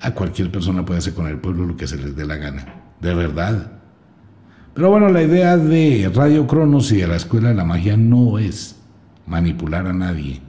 [0.00, 2.64] a cualquier persona puede hacer con el pueblo lo que se les dé la gana.
[3.00, 3.72] De verdad.
[4.74, 8.38] Pero bueno, la idea de Radio Cronos y de la Escuela de la Magia no
[8.38, 8.76] es
[9.26, 10.40] manipular a nadie,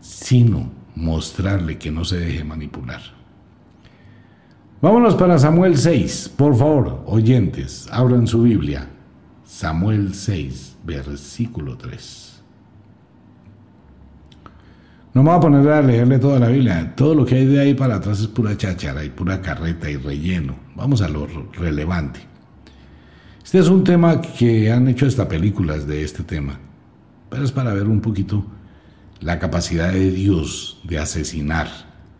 [0.00, 3.00] sino mostrarle que no se deje manipular.
[4.84, 8.86] Vámonos para Samuel 6, por favor, oyentes, abran su Biblia.
[9.42, 12.42] Samuel 6, versículo 3.
[15.14, 16.94] No me voy a poner a leerle toda la Biblia.
[16.94, 19.96] Todo lo que hay de ahí para atrás es pura cháchara y pura carreta y
[19.96, 20.54] relleno.
[20.76, 22.20] Vamos a lo relevante.
[23.42, 26.60] Este es un tema que han hecho hasta películas de este tema,
[27.30, 28.44] pero es para ver un poquito
[29.20, 31.68] la capacidad de Dios de asesinar,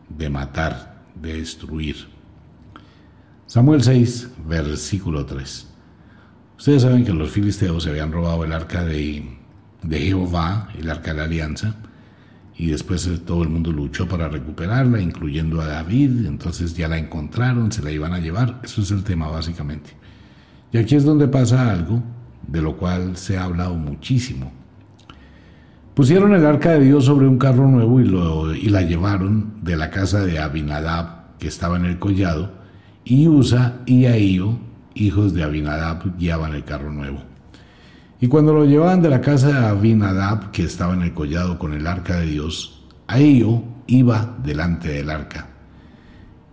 [0.09, 2.14] de matar, de destruir.
[3.47, 5.69] Samuel 6, versículo 3.
[6.57, 9.23] Ustedes saben que los filisteos se habían robado el arca de,
[9.83, 11.77] de Jehová, el arca de la alianza,
[12.57, 16.97] y después eh, todo el mundo luchó para recuperarla, incluyendo a David, entonces ya la
[16.97, 19.91] encontraron, se la iban a llevar, eso es el tema básicamente.
[20.73, 22.03] Y aquí es donde pasa algo
[22.49, 24.53] de lo cual se ha hablado muchísimo.
[25.93, 29.77] Pusieron el arca de Dios sobre un carro nuevo y, lo, y la llevaron de
[29.77, 32.64] la casa de Abinadab, que estaba en el collado,
[33.05, 34.59] y Usa y Ahío,
[34.95, 37.19] hijos de Abinadab, guiaban el carro nuevo.
[38.21, 41.75] Y cuando lo llevaban de la casa de Abinadab, que estaba en el collado con
[41.75, 45.49] el arca de Dios, a ello iba delante del arca.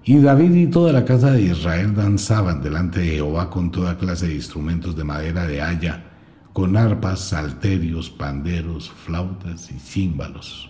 [0.04, 4.28] Y David y toda la casa de Israel danzaban delante de Jehová con toda clase
[4.28, 6.04] de instrumentos de madera de haya,
[6.54, 10.70] con arpas, salterios, panderos, flautas y címbalos.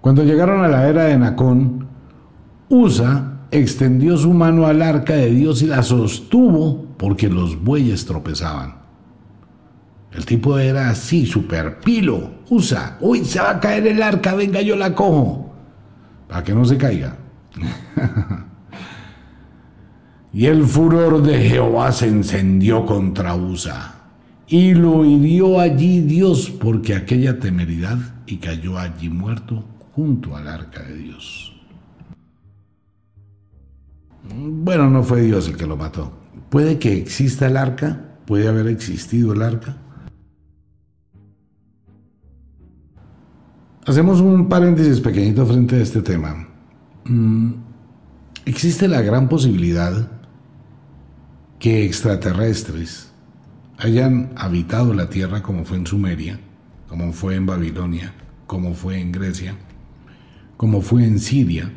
[0.00, 1.86] Cuando llegaron a la era de Nacón,
[2.68, 8.76] Usa extendió su mano al arca de Dios y la sostuvo porque los bueyes tropezaban.
[10.12, 12.30] El tipo era así, super pilo.
[12.48, 15.52] Usa, uy, se va a caer el arca, venga, yo la cojo.
[16.28, 17.16] Para que no se caiga.
[20.32, 23.94] y el furor de Jehová se encendió contra Usa.
[24.46, 29.64] Y lo hirió allí Dios porque aquella temeridad y cayó allí muerto
[29.94, 31.53] junto al arca de Dios.
[34.32, 36.12] Bueno, no fue Dios el que lo mató.
[36.50, 39.76] Puede que exista el arca, puede haber existido el arca,
[43.86, 46.48] Hacemos un paréntesis pequeñito frente a este tema.
[47.04, 47.52] Mm,
[48.46, 50.10] existe la gran posibilidad
[51.58, 53.12] que extraterrestres
[53.76, 56.40] hayan habitado la Tierra como fue en Sumeria,
[56.88, 58.14] como fue en Babilonia,
[58.46, 59.54] como fue en Grecia,
[60.56, 61.70] como fue en Siria,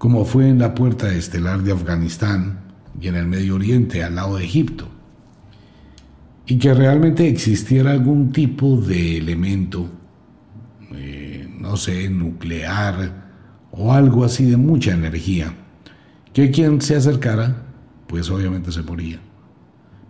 [0.00, 2.60] como fue en la puerta estelar de Afganistán
[2.98, 4.88] y en el Medio Oriente al lado de Egipto,
[6.46, 9.90] y que realmente existiera algún tipo de elemento
[11.60, 13.12] no sé, nuclear
[13.72, 15.52] o algo así de mucha energía,
[16.32, 17.66] que quien se acercara,
[18.06, 19.20] pues obviamente se moría.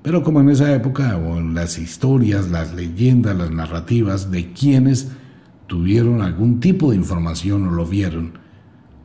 [0.04, 5.10] Pero como en esa época, o en las historias, las leyendas, las narrativas de quienes
[5.66, 8.38] tuvieron algún tipo de información o lo vieron,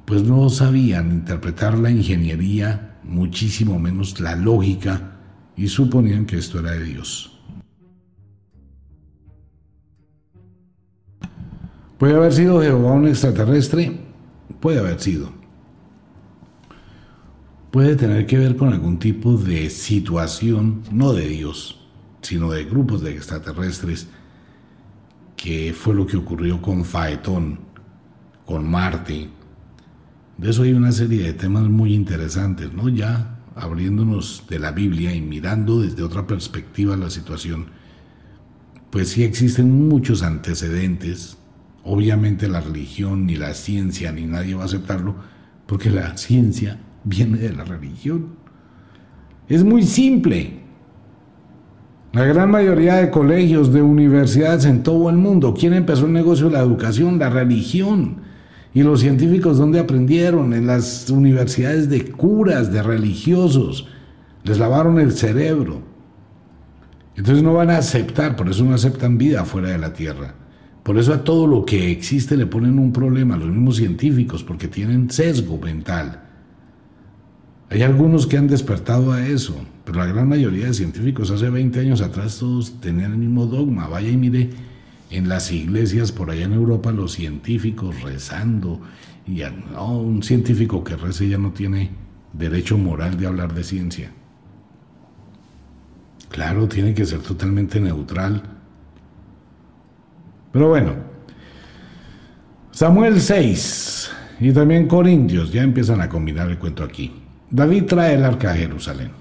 [0.06, 5.18] pues no sabían interpretar la ingeniería, muchísimo menos la lógica,
[5.58, 7.32] y suponían que esto era de Dios.
[11.98, 13.98] ¿Puede haber sido Jehová un extraterrestre?
[14.60, 15.32] Puede haber sido.
[17.72, 21.82] Puede tener que ver con algún tipo de situación, no de Dios,
[22.22, 24.08] sino de grupos de extraterrestres,
[25.36, 27.60] que fue lo que ocurrió con Faetón,
[28.46, 29.30] con Marte.
[30.38, 32.90] De eso hay una serie de temas muy interesantes, ¿no?
[32.90, 37.68] Ya abriéndonos de la Biblia y mirando desde otra perspectiva la situación,
[38.90, 41.38] pues sí existen muchos antecedentes
[41.88, 45.16] Obviamente la religión, ni la ciencia, ni nadie va a aceptarlo,
[45.68, 48.30] porque la ciencia viene de la religión.
[49.48, 50.62] Es muy simple.
[52.12, 56.48] La gran mayoría de colegios, de universidades en todo el mundo, ¿quién empezó el negocio
[56.48, 57.20] de la educación?
[57.20, 58.25] La religión.
[58.76, 60.54] ¿Y los científicos dónde aprendieron?
[60.54, 63.88] En las universidades de curas, de religiosos.
[64.44, 65.82] Les lavaron el cerebro.
[67.16, 70.36] Entonces no van a aceptar, por eso no aceptan vida fuera de la tierra.
[70.84, 74.68] Por eso a todo lo que existe le ponen un problema, los mismos científicos, porque
[74.68, 76.24] tienen sesgo mental.
[77.70, 81.80] Hay algunos que han despertado a eso, pero la gran mayoría de científicos hace 20
[81.80, 83.88] años atrás todos tenían el mismo dogma.
[83.88, 84.50] Vaya y mire
[85.10, 88.82] en las iglesias por allá en Europa los científicos rezando.
[89.28, 91.92] Y ya, no, un científico que rece ya no tiene
[92.34, 94.12] derecho moral de hablar de ciencia.
[96.30, 98.56] Claro, tiene que ser totalmente neutral
[100.56, 100.94] pero bueno,
[102.72, 107.12] Samuel 6 y también Corintios ya empiezan a combinar el cuento aquí.
[107.50, 109.12] David trae el arca a Jerusalén.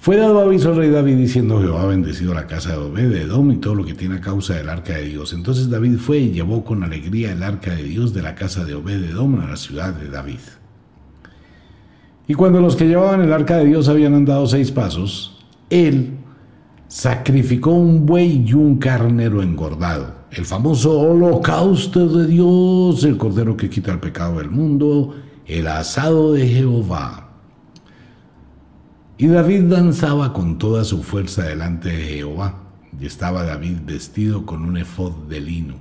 [0.00, 3.22] Fue dado aviso al rey David diciendo Jehová ha bendecido la casa de Obed, de
[3.22, 5.32] Edom y todo lo que tiene a causa del arca de Dios.
[5.32, 8.74] Entonces David fue y llevó con alegría el arca de Dios de la casa de
[8.74, 10.38] Obed, de Edom a la ciudad de David.
[12.28, 16.12] Y cuando los que llevaban el arca de Dios habían andado seis pasos, él
[16.86, 23.68] sacrificó un buey y un carnero engordado, el famoso holocausto de Dios, el cordero que
[23.68, 27.27] quita el pecado del mundo, el asado de Jehová.
[29.20, 32.54] Y David danzaba con toda su fuerza delante de Jehová,
[33.00, 35.74] y estaba David vestido con un efod de lino.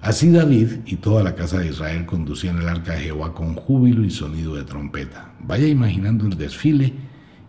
[0.00, 4.04] Así David y toda la casa de Israel conducían el arca de Jehová con júbilo
[4.04, 5.32] y sonido de trompeta.
[5.40, 6.94] Vaya imaginando el desfile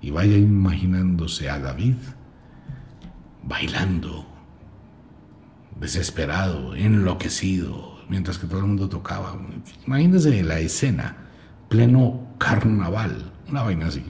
[0.02, 1.96] y vaya imaginándose a David
[3.44, 4.26] bailando,
[5.80, 9.38] desesperado, enloquecido, mientras que todo el mundo tocaba.
[9.86, 11.16] Imagínense la escena,
[11.70, 14.04] pleno carnaval, una vaina así.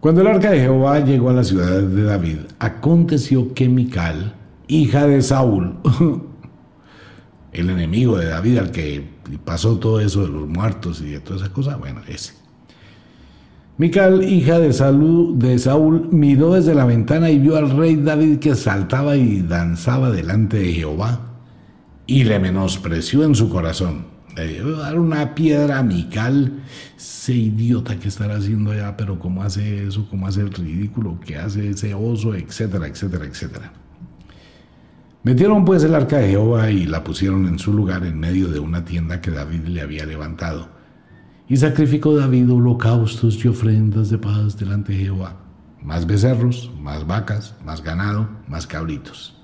[0.00, 4.34] Cuando el arca de Jehová llegó a la ciudad de David, aconteció que Mical,
[4.66, 5.74] hija de Saúl,
[7.52, 9.06] el enemigo de David al que
[9.44, 12.32] pasó todo eso de los muertos y de todas esas cosas, bueno, ese.
[13.76, 18.54] Mical, hija de, de Saúl, miró desde la ventana y vio al rey David que
[18.54, 21.20] saltaba y danzaba delante de Jehová
[22.06, 24.09] y le menospreció en su corazón
[24.76, 26.62] dar una piedra a Mical,
[26.96, 31.36] ese idiota que estará haciendo allá, pero cómo hace eso, cómo hace el ridículo, qué
[31.36, 33.72] hace ese oso, etcétera, etcétera, etcétera.
[35.22, 38.58] Metieron pues el arca de Jehová y la pusieron en su lugar en medio de
[38.58, 40.68] una tienda que David le había levantado.
[41.46, 45.36] Y sacrificó David holocaustos y ofrendas de paz delante de Jehová,
[45.82, 49.39] más becerros, más vacas, más ganado, más cabritos.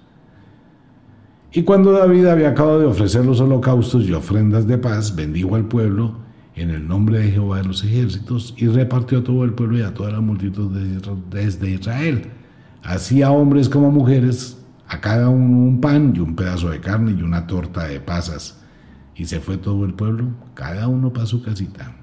[1.52, 5.66] Y cuando David había acabado de ofrecer los holocaustos y ofrendas de paz, bendijo al
[5.66, 6.16] pueblo
[6.54, 9.82] en el nombre de Jehová de los ejércitos y repartió a todo el pueblo y
[9.82, 10.70] a toda la multitud
[11.30, 12.30] desde Israel,
[12.82, 16.80] así a hombres como a mujeres, a cada uno un pan y un pedazo de
[16.80, 18.62] carne y una torta de pasas.
[19.14, 21.94] Y se fue todo el pueblo, cada uno para su casita.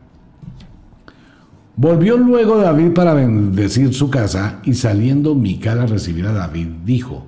[1.76, 7.26] Volvió luego David para bendecir su casa y saliendo Mical a recibir a David, dijo,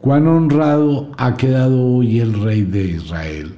[0.00, 3.56] Cuán honrado ha quedado hoy el rey de Israel,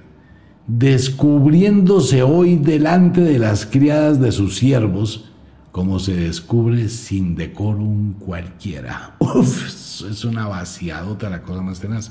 [0.67, 5.31] descubriéndose hoy delante de las criadas de sus siervos,
[5.71, 9.17] como se descubre sin decoro un cualquiera.
[9.19, 12.11] Uf, es una vaciadota, la cosa más tenaz.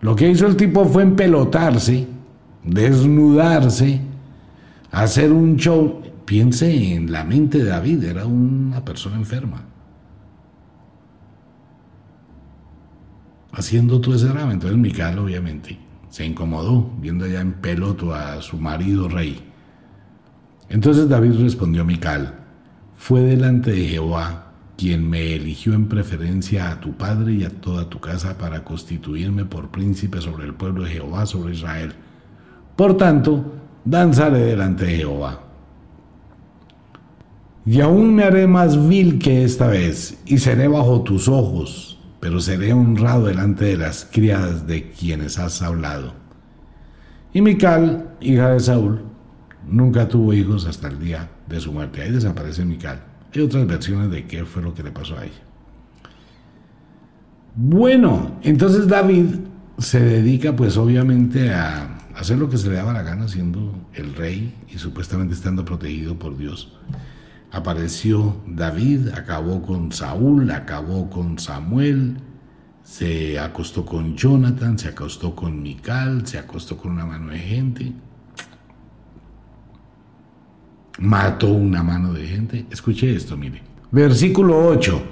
[0.00, 2.06] Lo que hizo el tipo fue empelotarse,
[2.62, 4.00] desnudarse,
[4.92, 6.02] hacer un show.
[6.24, 9.71] Piense en la mente de David, era una persona enferma.
[13.52, 14.52] Haciendo todo ese drama.
[14.52, 15.78] Entonces Mical obviamente
[16.08, 19.40] se incomodó viendo allá en peloto a su marido rey.
[20.68, 22.34] Entonces David respondió a Mical,
[22.96, 27.88] fue delante de Jehová quien me eligió en preferencia a tu padre y a toda
[27.88, 31.92] tu casa para constituirme por príncipe sobre el pueblo de Jehová, sobre Israel.
[32.74, 35.40] Por tanto, danzaré delante de Jehová.
[37.64, 42.38] Y aún me haré más vil que esta vez, y seré bajo tus ojos, pero
[42.38, 46.14] seré honrado delante de las criadas de quienes has hablado.
[47.34, 49.02] Y Mical, hija de Saúl,
[49.66, 52.00] nunca tuvo hijos hasta el día de su muerte.
[52.00, 53.02] Ahí desaparece Mical.
[53.34, 55.42] Hay otras versiones de qué fue lo que le pasó a ella.
[57.56, 59.26] Bueno, entonces David
[59.78, 64.14] se dedica pues obviamente a hacer lo que se le daba la gana siendo el
[64.14, 66.72] rey y supuestamente estando protegido por Dios
[67.52, 72.16] apareció David, acabó con Saúl, acabó con Samuel,
[72.82, 77.92] se acostó con Jonathan, se acostó con Mical, se acostó con una mano de gente,
[80.98, 82.66] mató una mano de gente.
[82.70, 83.62] Escuche esto, mire.
[83.90, 85.02] Versículo 8.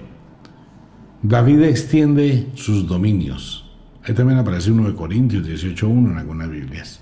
[1.22, 3.70] David extiende sus dominios.
[4.02, 6.99] Ahí también aparece uno de Corintios 18.1 en algunas Biblias.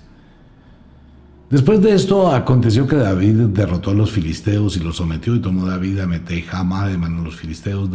[1.49, 5.65] Después de esto aconteció que David derrotó a los filisteos y los sometió y tomó
[5.65, 7.89] David a Metejama de mano los filisteos,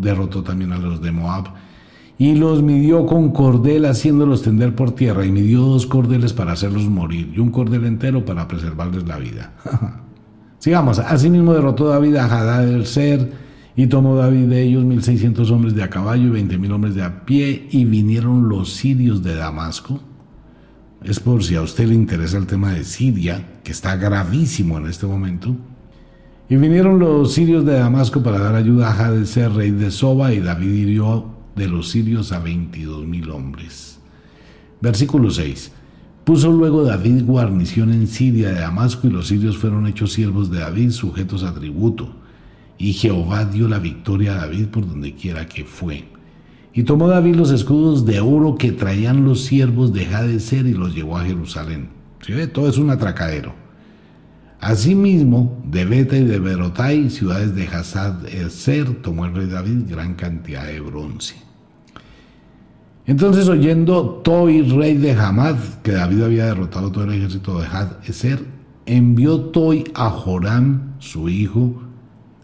[0.00, 1.48] derrotó también a los de Moab
[2.16, 6.84] y los midió con cordel haciéndolos tender por tierra y midió dos cordeles para hacerlos
[6.84, 9.52] morir y un cordel entero para preservarles la vida.
[10.58, 13.30] Sigamos, asimismo derrotó David a Hadad el Ser
[13.76, 16.94] y tomó David de ellos mil seiscientos hombres de a caballo y veinte mil hombres
[16.94, 20.00] de a pie y vinieron los sirios de Damasco
[21.04, 24.86] es por si a usted le interesa el tema de Siria, que está gravísimo en
[24.86, 25.54] este momento.
[26.48, 30.40] Y vinieron los sirios de Damasco para dar ayuda a ser rey de Soba, y
[30.40, 33.98] David hirió de los sirios a veintidós mil hombres.
[34.80, 35.72] Versículo 6.
[36.24, 40.58] Puso luego David guarnición en Siria de Damasco, y los sirios fueron hechos siervos de
[40.58, 42.14] David, sujetos a tributo.
[42.78, 46.04] Y Jehová dio la victoria a David por donde quiera que fue.
[46.76, 50.94] Y tomó David los escudos de oro que traían los siervos de Jadeser y los
[50.94, 51.88] llevó a Jerusalén.
[52.20, 52.34] ¿Sí?
[52.52, 53.54] Todo es un atracadero.
[54.60, 60.16] Asimismo, de Beta y de Berotai, ciudades de Hazad Ser, tomó el rey David gran
[60.16, 61.36] cantidad de bronce.
[63.06, 68.06] Entonces, oyendo Toi, rey de Hamad, que David había derrotado todo el ejército de Had
[68.06, 68.44] Eser,
[68.84, 71.85] envió Toy a Joram, su hijo,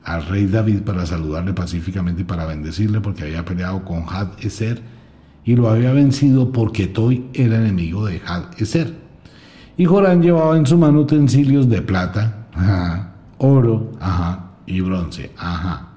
[0.04, 4.82] al rey David para saludarle pacíficamente y para bendecirle porque había peleado con Had Eser
[5.44, 8.94] y lo había vencido porque Toy era enemigo de Had Eser.
[9.76, 12.46] Y Joram llevaba en su mano utensilios de plata,
[13.38, 13.92] oro,
[14.66, 15.88] y bronce, ajá.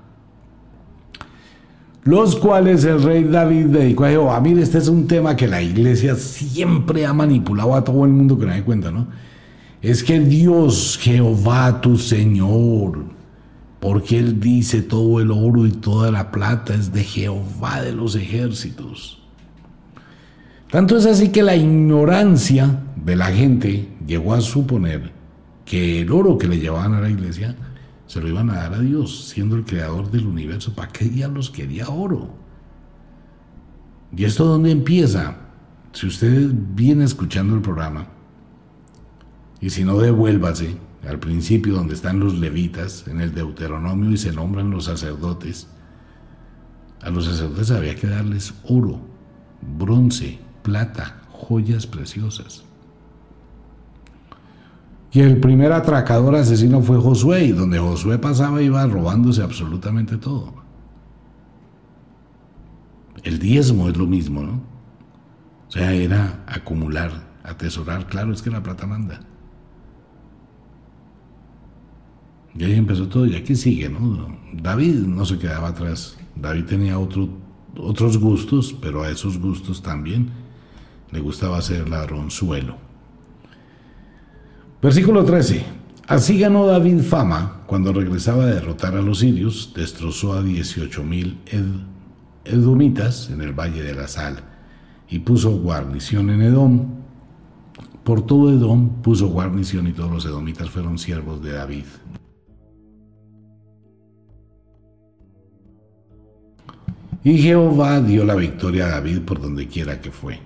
[2.04, 4.40] Los cuales el rey David dedicó a Jehová.
[4.40, 8.38] Mire, este es un tema que la iglesia siempre ha manipulado a todo el mundo
[8.38, 9.08] que no da cuenta, ¿no?
[9.82, 13.15] Es que Dios, Jehová, tu Señor,
[13.86, 18.16] porque Él dice todo el oro y toda la plata es de Jehová de los
[18.16, 19.22] ejércitos.
[20.72, 25.12] Tanto es así que la ignorancia de la gente llegó a suponer
[25.66, 27.56] que el oro que le llevaban a la iglesia
[28.08, 30.74] se lo iban a dar a Dios, siendo el creador del universo.
[30.74, 32.30] ¿Para qué diablos quería oro?
[34.18, 35.36] ¿Y esto dónde empieza?
[35.94, 38.08] Si usted viene escuchando el programa,
[39.62, 40.76] y si no, devuélvase
[41.08, 45.68] al principio donde están los levitas, en el Deuteronomio, y se nombran los sacerdotes.
[47.02, 49.00] A los sacerdotes había que darles oro,
[49.78, 52.64] bronce, plata, joyas preciosas.
[55.12, 60.54] Y el primer atracador asesino fue Josué, y donde Josué pasaba iba robándose absolutamente todo.
[63.24, 64.62] El diezmo es lo mismo, ¿no?
[65.68, 67.12] O sea, era acumular,
[67.44, 69.22] atesorar, claro, es que la plata manda.
[72.58, 74.38] Y ahí empezó todo, y aquí sigue, ¿no?
[74.54, 76.18] David no se quedaba atrás.
[76.36, 77.30] David tenía otro,
[77.78, 80.30] otros gustos, pero a esos gustos también
[81.12, 82.78] le gustaba hacer ladronzuelo.
[84.82, 85.66] Versículo 13.
[86.08, 91.36] Así ganó David fama cuando regresaba a derrotar a los sirios, destrozó a 18.000
[92.46, 94.44] edomitas en el valle de la sal
[95.10, 96.86] y puso guarnición en Edom.
[98.04, 101.86] Por todo Edom puso guarnición y todos los edomitas fueron siervos de David.
[107.26, 110.40] Y Jehová dio la victoria a David por donde quiera que fue.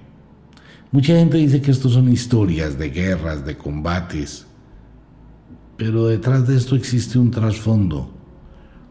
[0.93, 4.47] Mucha gente dice que esto son historias de guerras, de combates,
[5.75, 8.09] pero detrás de esto existe un trasfondo,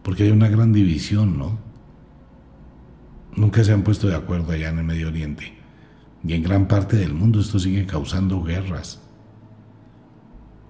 [0.02, 1.58] porque hay una gran división, ¿no?
[3.34, 5.54] Nunca se han puesto de acuerdo allá en el Medio Oriente.
[6.22, 9.00] Y en gran parte del mundo esto sigue causando guerras.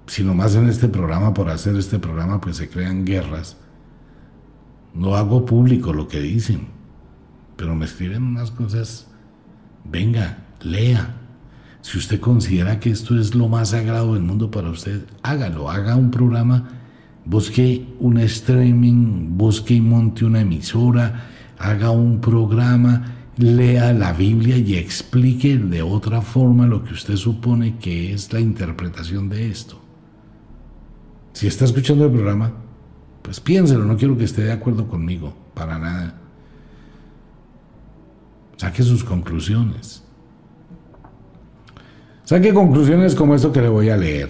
[0.07, 3.57] Si nomás en este programa, por hacer este programa, pues se crean guerras.
[4.95, 6.78] No hago público lo que dicen,
[7.59, 9.09] pero me escriben unas cosas.
[9.85, 11.17] Venga, lea.
[11.83, 15.97] Si usted considera que esto es lo más sagrado del mundo para usted, hágalo, haga
[15.97, 16.69] un programa,
[17.25, 21.29] busque un streaming, busque y monte una emisora,
[21.59, 27.77] haga un programa, lea la Biblia y explique de otra forma lo que usted supone
[27.79, 29.81] que es la interpretación de esto.
[31.33, 32.53] Si está escuchando el programa,
[33.23, 36.28] pues piénselo, no quiero que esté de acuerdo conmigo, para nada.
[38.59, 40.03] Saque sus conclusiones.
[42.25, 44.29] Saque conclusiones como esto que le voy a leer.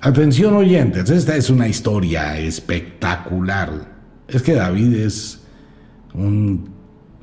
[0.00, 3.70] Atención oyentes, esta es una historia espectacular.
[4.28, 5.42] Es que David es
[6.14, 6.70] un,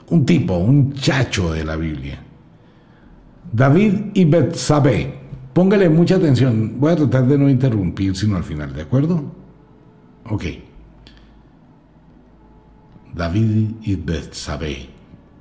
[0.09, 2.21] un tipo, un chacho de la Biblia.
[3.51, 5.19] David y Betsabé.
[5.53, 6.79] Póngale mucha atención.
[6.79, 9.23] Voy a tratar de no interrumpir sino al final, ¿de acuerdo?
[10.25, 10.43] Ok.
[13.15, 14.98] David y Betsabé.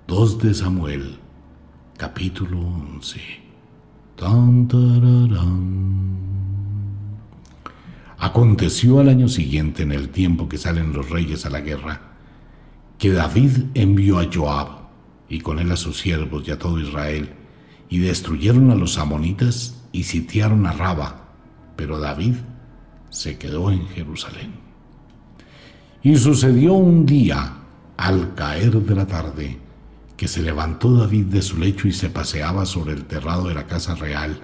[0.09, 1.18] 2 de Samuel,
[1.98, 3.20] capítulo 11.
[8.16, 12.00] Aconteció al año siguiente, en el tiempo que salen los reyes a la guerra,
[12.96, 14.88] que David envió a Joab
[15.28, 17.34] y con él a sus siervos y a todo Israel,
[17.90, 21.34] y destruyeron a los amonitas y sitiaron a Raba,
[21.76, 22.36] pero David
[23.11, 24.54] se quedó en Jerusalén.
[26.02, 27.59] Y sucedió un día,
[27.98, 29.68] al caer de la tarde,
[30.19, 33.69] que se levantó David de su lecho y se paseaba sobre el terrado de la
[33.69, 34.41] casa real,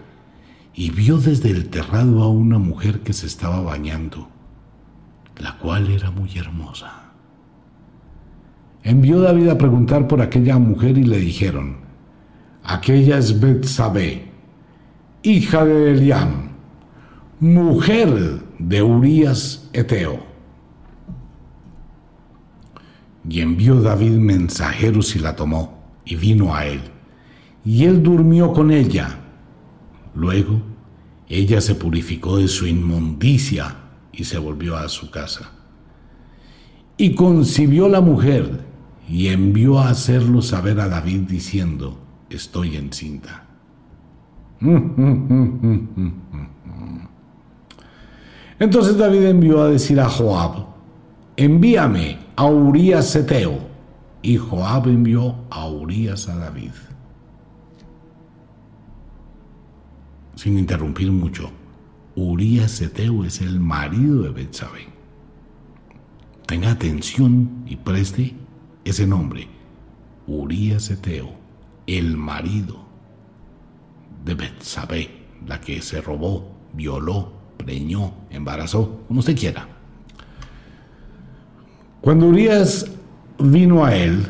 [0.73, 4.29] y vio desde el terrado a una mujer que se estaba bañando,
[5.37, 7.11] la cual era muy hermosa.
[8.85, 11.79] Envió David a preguntar por aquella mujer y le dijeron,
[12.63, 14.31] aquella es Betsabé,
[15.25, 16.51] hija de Eliam,
[17.41, 20.34] mujer de Urías Eteo.
[23.29, 26.81] Y envió David mensajeros y la tomó, y vino a él.
[27.65, 29.21] Y él durmió con ella.
[30.15, 30.61] Luego,
[31.29, 33.77] ella se purificó de su inmundicia
[34.13, 35.51] y se volvió a su casa.
[36.97, 38.65] Y concibió la mujer
[39.09, 41.99] y envió a hacerlo saber a David diciendo,
[42.31, 43.47] estoy encinta.
[48.59, 50.74] Entonces David envió a decir a Joab,
[51.37, 53.75] envíame a Urías Seteo.
[54.23, 56.73] Y Joab envió a Urías a David.
[60.35, 61.51] Sin interrumpir mucho,
[62.17, 64.87] Urías Seteo es el marido de Betsabé.
[66.47, 68.35] Tenga atención y preste
[68.85, 69.49] ese nombre.
[70.27, 71.35] Urías Eteo,
[71.87, 72.85] el marido
[74.25, 75.11] de Betsabé,
[75.47, 79.74] la que se robó, violó, preñó, embarazó, como usted quiera.
[82.05, 82.85] Cuando Urias
[83.39, 84.27] vino a él,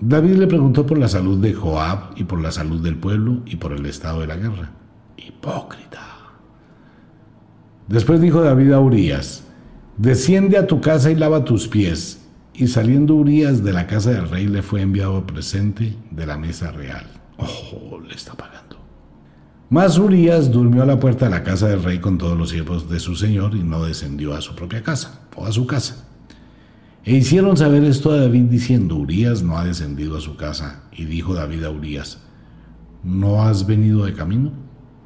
[0.00, 3.54] David le preguntó por la salud de Joab y por la salud del pueblo y
[3.54, 4.72] por el estado de la guerra.
[5.16, 6.00] Hipócrita.
[7.86, 9.44] Después dijo David a Urias,
[9.96, 12.26] desciende a tu casa y lava tus pies.
[12.52, 16.72] Y saliendo Urias de la casa del rey le fue enviado presente de la mesa
[16.72, 17.06] real.
[17.36, 18.76] Oh, le está pagando.
[19.68, 22.90] Mas Urias durmió a la puerta de la casa del rey con todos los siervos
[22.90, 26.09] de su señor y no descendió a su propia casa o a su casa.
[27.02, 30.82] E hicieron saber esto a David diciendo, Urias no ha descendido a su casa.
[30.92, 32.18] Y dijo David a Urias,
[33.02, 34.52] ¿no has venido de camino?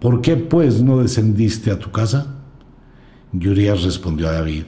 [0.01, 2.35] ¿Por qué pues no descendiste a tu casa?
[3.33, 4.65] Y Urias respondió a David,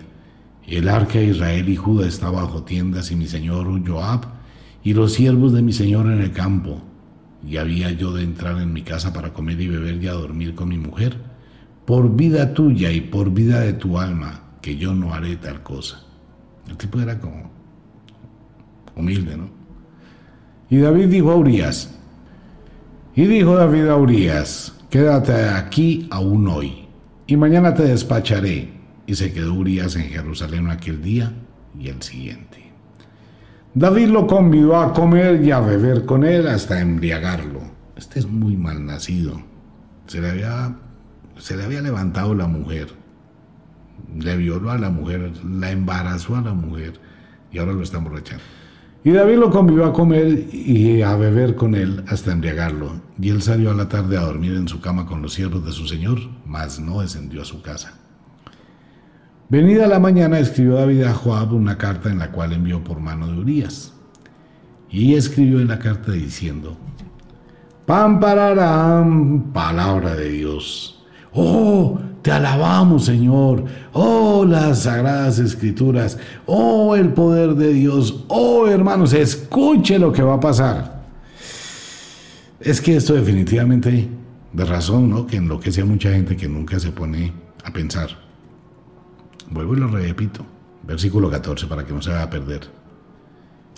[0.67, 4.27] el arca de Israel y Judá está bajo tiendas y mi señor Joab
[4.83, 6.81] y los siervos de mi señor en el campo.
[7.47, 10.55] Y había yo de entrar en mi casa para comer y beber y a dormir
[10.55, 11.17] con mi mujer.
[11.85, 16.06] Por vida tuya y por vida de tu alma, que yo no haré tal cosa.
[16.69, 17.51] El tipo era como
[18.95, 19.49] humilde, ¿no?
[20.69, 21.95] Y David dijo a Urias,
[23.15, 26.89] y dijo David a Urias, quédate aquí aún hoy,
[27.27, 28.75] y mañana te despacharé.
[29.09, 31.33] Y se quedó Urias en Jerusalén aquel día
[31.79, 32.73] y el siguiente.
[33.73, 37.61] David lo convidó a comer y a beber con él hasta embriagarlo.
[37.95, 39.41] Este es muy mal nacido.
[40.09, 40.77] Se le había,
[41.39, 42.89] se le había levantado la mujer
[44.19, 47.01] le violó a la mujer, la embarazó a la mujer
[47.53, 48.45] y ahora lo está emborrachando.
[49.05, 53.01] Y David lo convivió a comer y a beber con él hasta embriagarlo.
[53.21, 55.71] Y él salió a la tarde a dormir en su cama con los siervos de
[55.71, 57.95] su señor, mas no descendió a su casa.
[59.49, 63.29] Venida la mañana escribió David a Joab una carta en la cual envió por mano
[63.29, 63.95] de Urias.
[64.91, 66.77] Y escribió en la carta diciendo,
[67.87, 71.05] Pam pararán, palabra de Dios.
[71.33, 73.65] Oh, te alabamos, Señor.
[73.93, 76.19] Oh, las sagradas escrituras.
[76.45, 78.25] Oh, el poder de Dios.
[78.27, 81.05] Oh, hermanos, escuche lo que va a pasar.
[82.59, 84.09] Es que esto definitivamente,
[84.53, 85.25] de razón, ¿no?
[85.25, 88.09] Que enloquece a mucha gente que nunca se pone a pensar.
[89.49, 90.45] Vuelvo y lo repito.
[90.83, 92.63] Versículo 14 para que no se vaya a perder.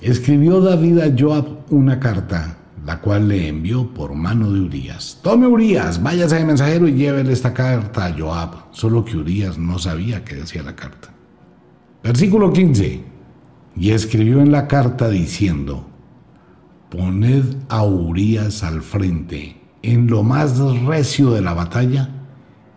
[0.01, 5.19] Escribió David a Joab una carta la cual le envió por mano de Urias.
[5.23, 8.73] Tome Urias, váyase de mensajero y llévele esta carta a Joab.
[8.73, 11.13] Solo que Urias no sabía qué decía la carta.
[12.03, 13.05] Versículo 15.
[13.77, 15.87] Y escribió en la carta diciendo,
[16.91, 22.09] poned a Urias al frente en lo más recio de la batalla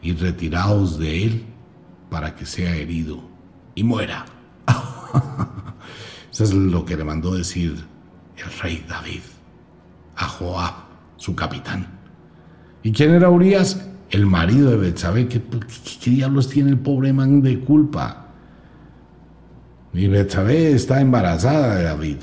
[0.02, 1.45] y retiraos de él
[2.10, 3.22] para que sea herido
[3.76, 4.26] y muera.
[6.32, 7.86] Eso es lo que le mandó decir
[8.38, 9.22] el rey David
[10.22, 10.74] a Joab,
[11.17, 11.88] su capitán.
[12.84, 13.88] ¿Y quién era Urias?
[14.09, 15.28] El marido de Betsabé.
[15.28, 15.41] ¿Qué,
[16.05, 18.28] diablos tiene el pobre man de culpa?
[19.93, 22.17] Y Betsabé está embarazada de David.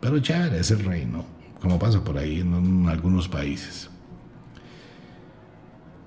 [0.00, 1.24] Pero chévere, es el reino,
[1.60, 3.90] como pasa por ahí en, algunos países.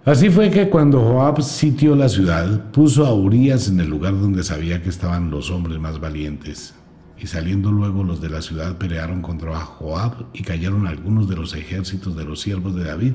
[0.05, 4.43] Así fue que cuando Joab sitió la ciudad, puso a Urias en el lugar donde
[4.43, 6.73] sabía que estaban los hombres más valientes,
[7.21, 11.53] y saliendo luego los de la ciudad pelearon contra Joab y cayeron algunos de los
[11.53, 13.13] ejércitos de los siervos de David,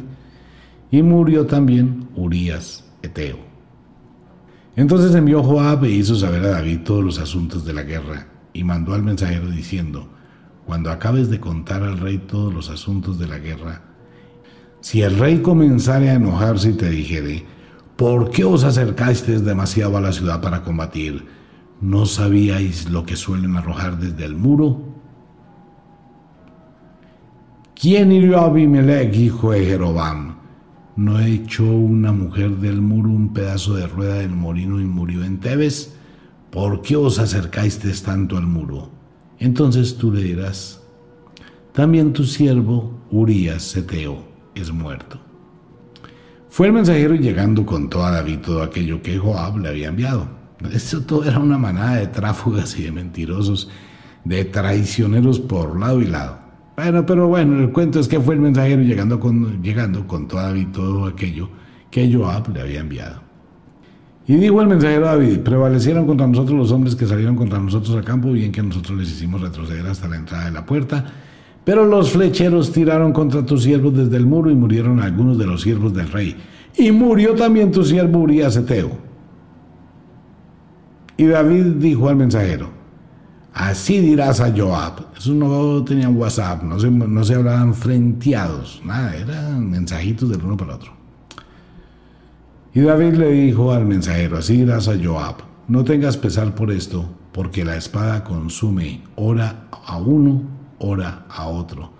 [0.90, 3.38] y murió también Urías Eteo.
[4.76, 8.62] Entonces envió Joab e hizo saber a David todos los asuntos de la guerra, y
[8.64, 10.08] mandó al mensajero diciendo,
[10.66, 13.82] cuando acabes de contar al rey todos los asuntos de la guerra,
[14.80, 17.46] si el rey comenzare a enojarse y te dijere,
[17.96, 21.24] ¿por qué os acercasteis demasiado a la ciudad para combatir?
[21.84, 24.80] ¿No sabíais lo que suelen arrojar desde el muro?
[27.78, 30.36] ¿Quién hirió a Abimelech, hijo de Jerobam?
[30.96, 35.40] ¿No echó una mujer del muro un pedazo de rueda del molino y murió en
[35.40, 35.94] Tebes?
[36.50, 38.88] ¿Por qué os acercáis tanto al muro?
[39.38, 40.82] Entonces tú le dirás,
[41.74, 44.24] también tu siervo Urias Seteo
[44.54, 45.20] es muerto.
[46.48, 50.43] Fue el mensajero llegando contó a David todo aquello que Joab le había enviado.
[50.72, 53.70] Esto todo era una manada de tráfugas y de mentirosos,
[54.24, 56.38] de traicioneros por lado y lado.
[56.76, 60.52] Bueno, pero bueno, el cuento es que fue el mensajero llegando con, llegando con todo,
[60.72, 61.48] todo aquello
[61.90, 63.22] que Joab le había enviado.
[64.26, 68.04] Y dijo el mensajero David, prevalecieron contra nosotros los hombres que salieron contra nosotros al
[68.04, 71.04] campo, bien que nosotros les hicimos retroceder hasta la entrada de la puerta.
[71.64, 75.62] Pero los flecheros tiraron contra tus siervos desde el muro y murieron algunos de los
[75.62, 76.36] siervos del rey.
[76.76, 78.90] Y murió también tu siervo Urias Eteo.
[81.16, 82.70] Y David dijo al mensajero,
[83.52, 85.06] así dirás a Joab.
[85.16, 90.56] Esos no tenían WhatsApp, no se, no se hablaban frenteados, nada, eran mensajitos del uno
[90.56, 90.92] para el otro.
[92.74, 95.36] Y David le dijo al mensajero, así dirás a Joab,
[95.68, 100.42] no tengas pesar por esto, porque la espada consume hora a uno,
[100.78, 101.92] hora a otro.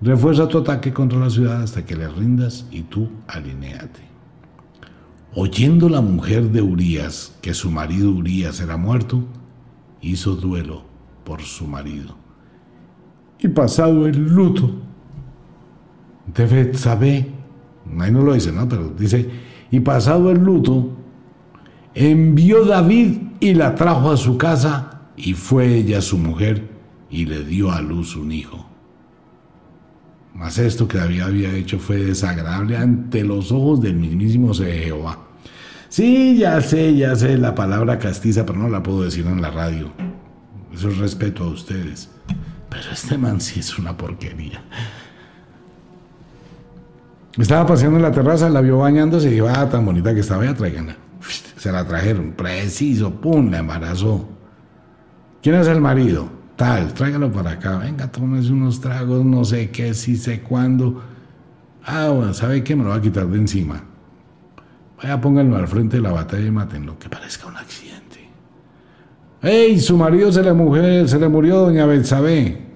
[0.00, 4.15] Refuerza tu ataque contra la ciudad hasta que le rindas y tú alineate.
[5.38, 9.22] Oyendo la mujer de Urías que su marido Urías era muerto,
[10.00, 10.84] hizo duelo
[11.24, 12.16] por su marido.
[13.38, 14.72] Y pasado el luto
[16.34, 17.26] de sabe
[17.98, 18.66] ahí no lo dice, ¿no?
[18.66, 19.28] Pero dice,
[19.70, 20.88] y pasado el luto,
[21.94, 26.66] envió David y la trajo a su casa y fue ella su mujer
[27.10, 28.66] y le dio a luz un hijo.
[30.34, 35.25] Mas esto que David había hecho fue desagradable ante los ojos del mismísimo Jehová.
[35.88, 39.50] Sí, ya sé, ya sé la palabra castiza, pero no la puedo decir en la
[39.50, 39.92] radio.
[40.72, 42.10] Eso es respeto a ustedes.
[42.68, 44.62] Pero este man sí es una porquería.
[47.38, 50.44] Estaba paseando en la terraza, la vio bañándose y dijo, ah, tan bonita que estaba,
[50.44, 50.96] ya tráiganla.
[51.56, 54.28] Se la trajeron, preciso, pum, la embarazó.
[55.42, 56.28] ¿Quién es el marido?
[56.56, 57.78] Tal, tráigalo para acá.
[57.78, 61.02] Venga, tómese unos tragos, no sé qué, si sé cuándo.
[61.84, 62.74] Ah, bueno, ¿sabe qué?
[62.74, 63.84] Me lo va a quitar de encima.
[64.96, 68.28] Vaya, pónganlo al frente de la batalla y mátenlo, que parezca un accidente.
[69.42, 69.78] ¡Ey!
[69.78, 72.66] Su marido se le, mujer, se le murió, doña Belsabé.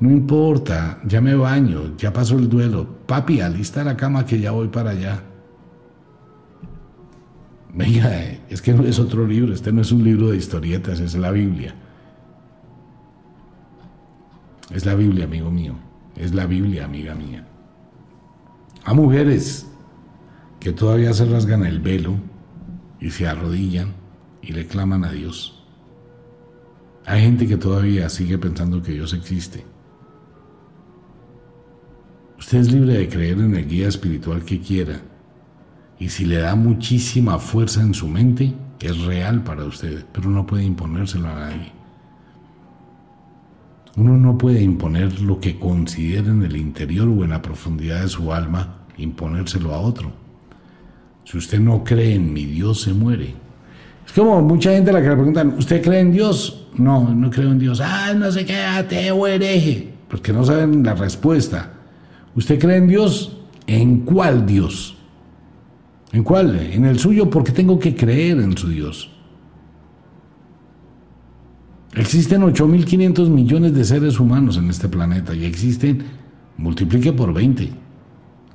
[0.00, 2.86] No importa, ya me baño, ya pasó el duelo.
[3.06, 5.22] Papi, alista la cama que ya voy para allá.
[7.72, 8.10] Venga,
[8.48, 11.30] es que no es otro libro, este no es un libro de historietas, es la
[11.30, 11.74] Biblia.
[14.70, 15.74] Es la Biblia, amigo mío.
[16.16, 17.46] Es la Biblia, amiga mía.
[18.84, 19.66] A mujeres
[20.64, 22.16] que todavía se rasgan el velo
[22.98, 23.92] y se arrodillan
[24.40, 25.62] y le claman a Dios.
[27.04, 29.62] Hay gente que todavía sigue pensando que Dios existe.
[32.38, 35.02] Usted es libre de creer en el guía espiritual que quiera.
[35.98, 40.46] Y si le da muchísima fuerza en su mente, es real para usted, pero no
[40.46, 41.72] puede imponérselo a nadie.
[43.98, 48.08] Uno no puede imponer lo que considera en el interior o en la profundidad de
[48.08, 50.23] su alma, imponérselo a otro.
[51.24, 53.34] Si usted no cree en mi Dios, se muere.
[54.06, 56.68] Es como mucha gente a la que le preguntan, ¿usted cree en Dios?
[56.76, 57.80] No, no creo en Dios.
[57.80, 59.94] Ah, no sé qué, ateo, hereje.
[60.08, 61.72] Porque no saben la respuesta.
[62.34, 63.38] ¿Usted cree en Dios?
[63.66, 64.96] ¿En cuál Dios?
[66.12, 66.56] ¿En cuál?
[66.56, 69.10] En el suyo, porque tengo que creer en su Dios.
[71.96, 76.04] Existen 8.500 millones de seres humanos en este planeta y existen,
[76.56, 77.83] multiplique por 20.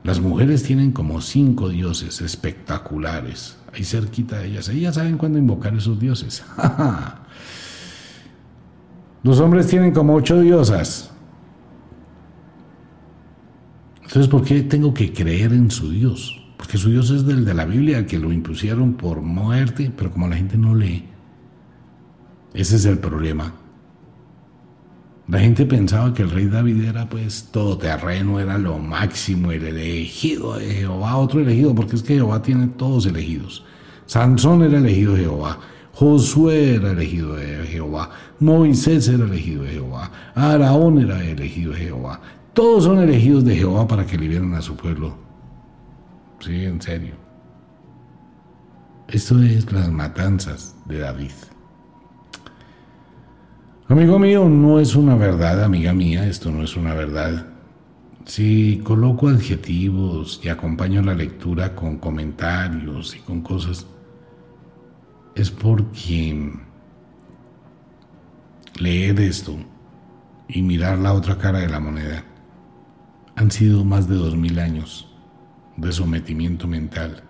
[0.04, 4.70] Las mujeres tienen como cinco dioses espectaculares, ahí cerquita de ellas.
[4.70, 6.44] Ellas saben cuándo invocar esos dioses.
[9.24, 11.12] Los hombres tienen como ocho diosas.
[14.04, 16.42] Entonces, ¿por qué tengo que creer en su Dios?
[16.58, 20.28] Porque su Dios es del de la Biblia, que lo impusieron por muerte, pero como
[20.28, 21.06] la gente no lee,
[22.54, 23.54] ese es el problema.
[25.30, 30.58] La gente pensaba que el rey David era pues todoterreno, era lo máximo, el elegido
[30.58, 33.64] de Jehová, otro elegido, porque es que Jehová tiene todos elegidos.
[34.08, 35.60] Sansón era elegido de Jehová,
[35.94, 38.10] Josué era elegido de Jehová,
[38.40, 42.20] Moisés era elegido de Jehová, Araón era elegido de Jehová,
[42.54, 45.16] todos son elegidos de Jehová para que liberen a su pueblo.
[46.40, 47.14] Sí, en serio.
[49.08, 51.32] Esto es las matanzas de David.
[53.90, 57.48] Amigo mío, no es una verdad, amiga mía, esto no es una verdad.
[58.24, 63.88] Si coloco adjetivos y acompaño la lectura con comentarios y con cosas,
[65.34, 66.54] es porque
[68.80, 69.58] leer esto
[70.48, 72.24] y mirar la otra cara de la moneda
[73.38, 75.12] han sido más de dos mil años
[75.78, 77.24] de sometimiento mental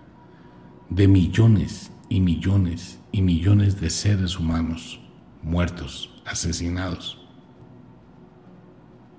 [0.89, 4.99] de millones y millones y millones de seres humanos
[5.41, 7.19] muertos, asesinados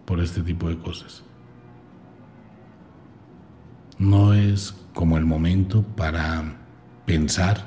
[0.05, 1.23] por este tipo de cosas.
[3.99, 6.57] No es como el momento para
[7.07, 7.65] pensar,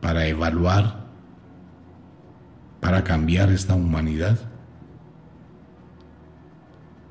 [0.00, 1.04] para evaluar,
[2.80, 4.38] para cambiar esta humanidad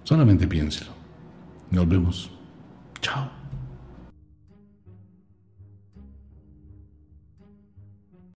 [0.03, 0.91] Solamente piénselo.
[1.71, 2.31] Nos vemos.
[3.01, 3.42] Chao.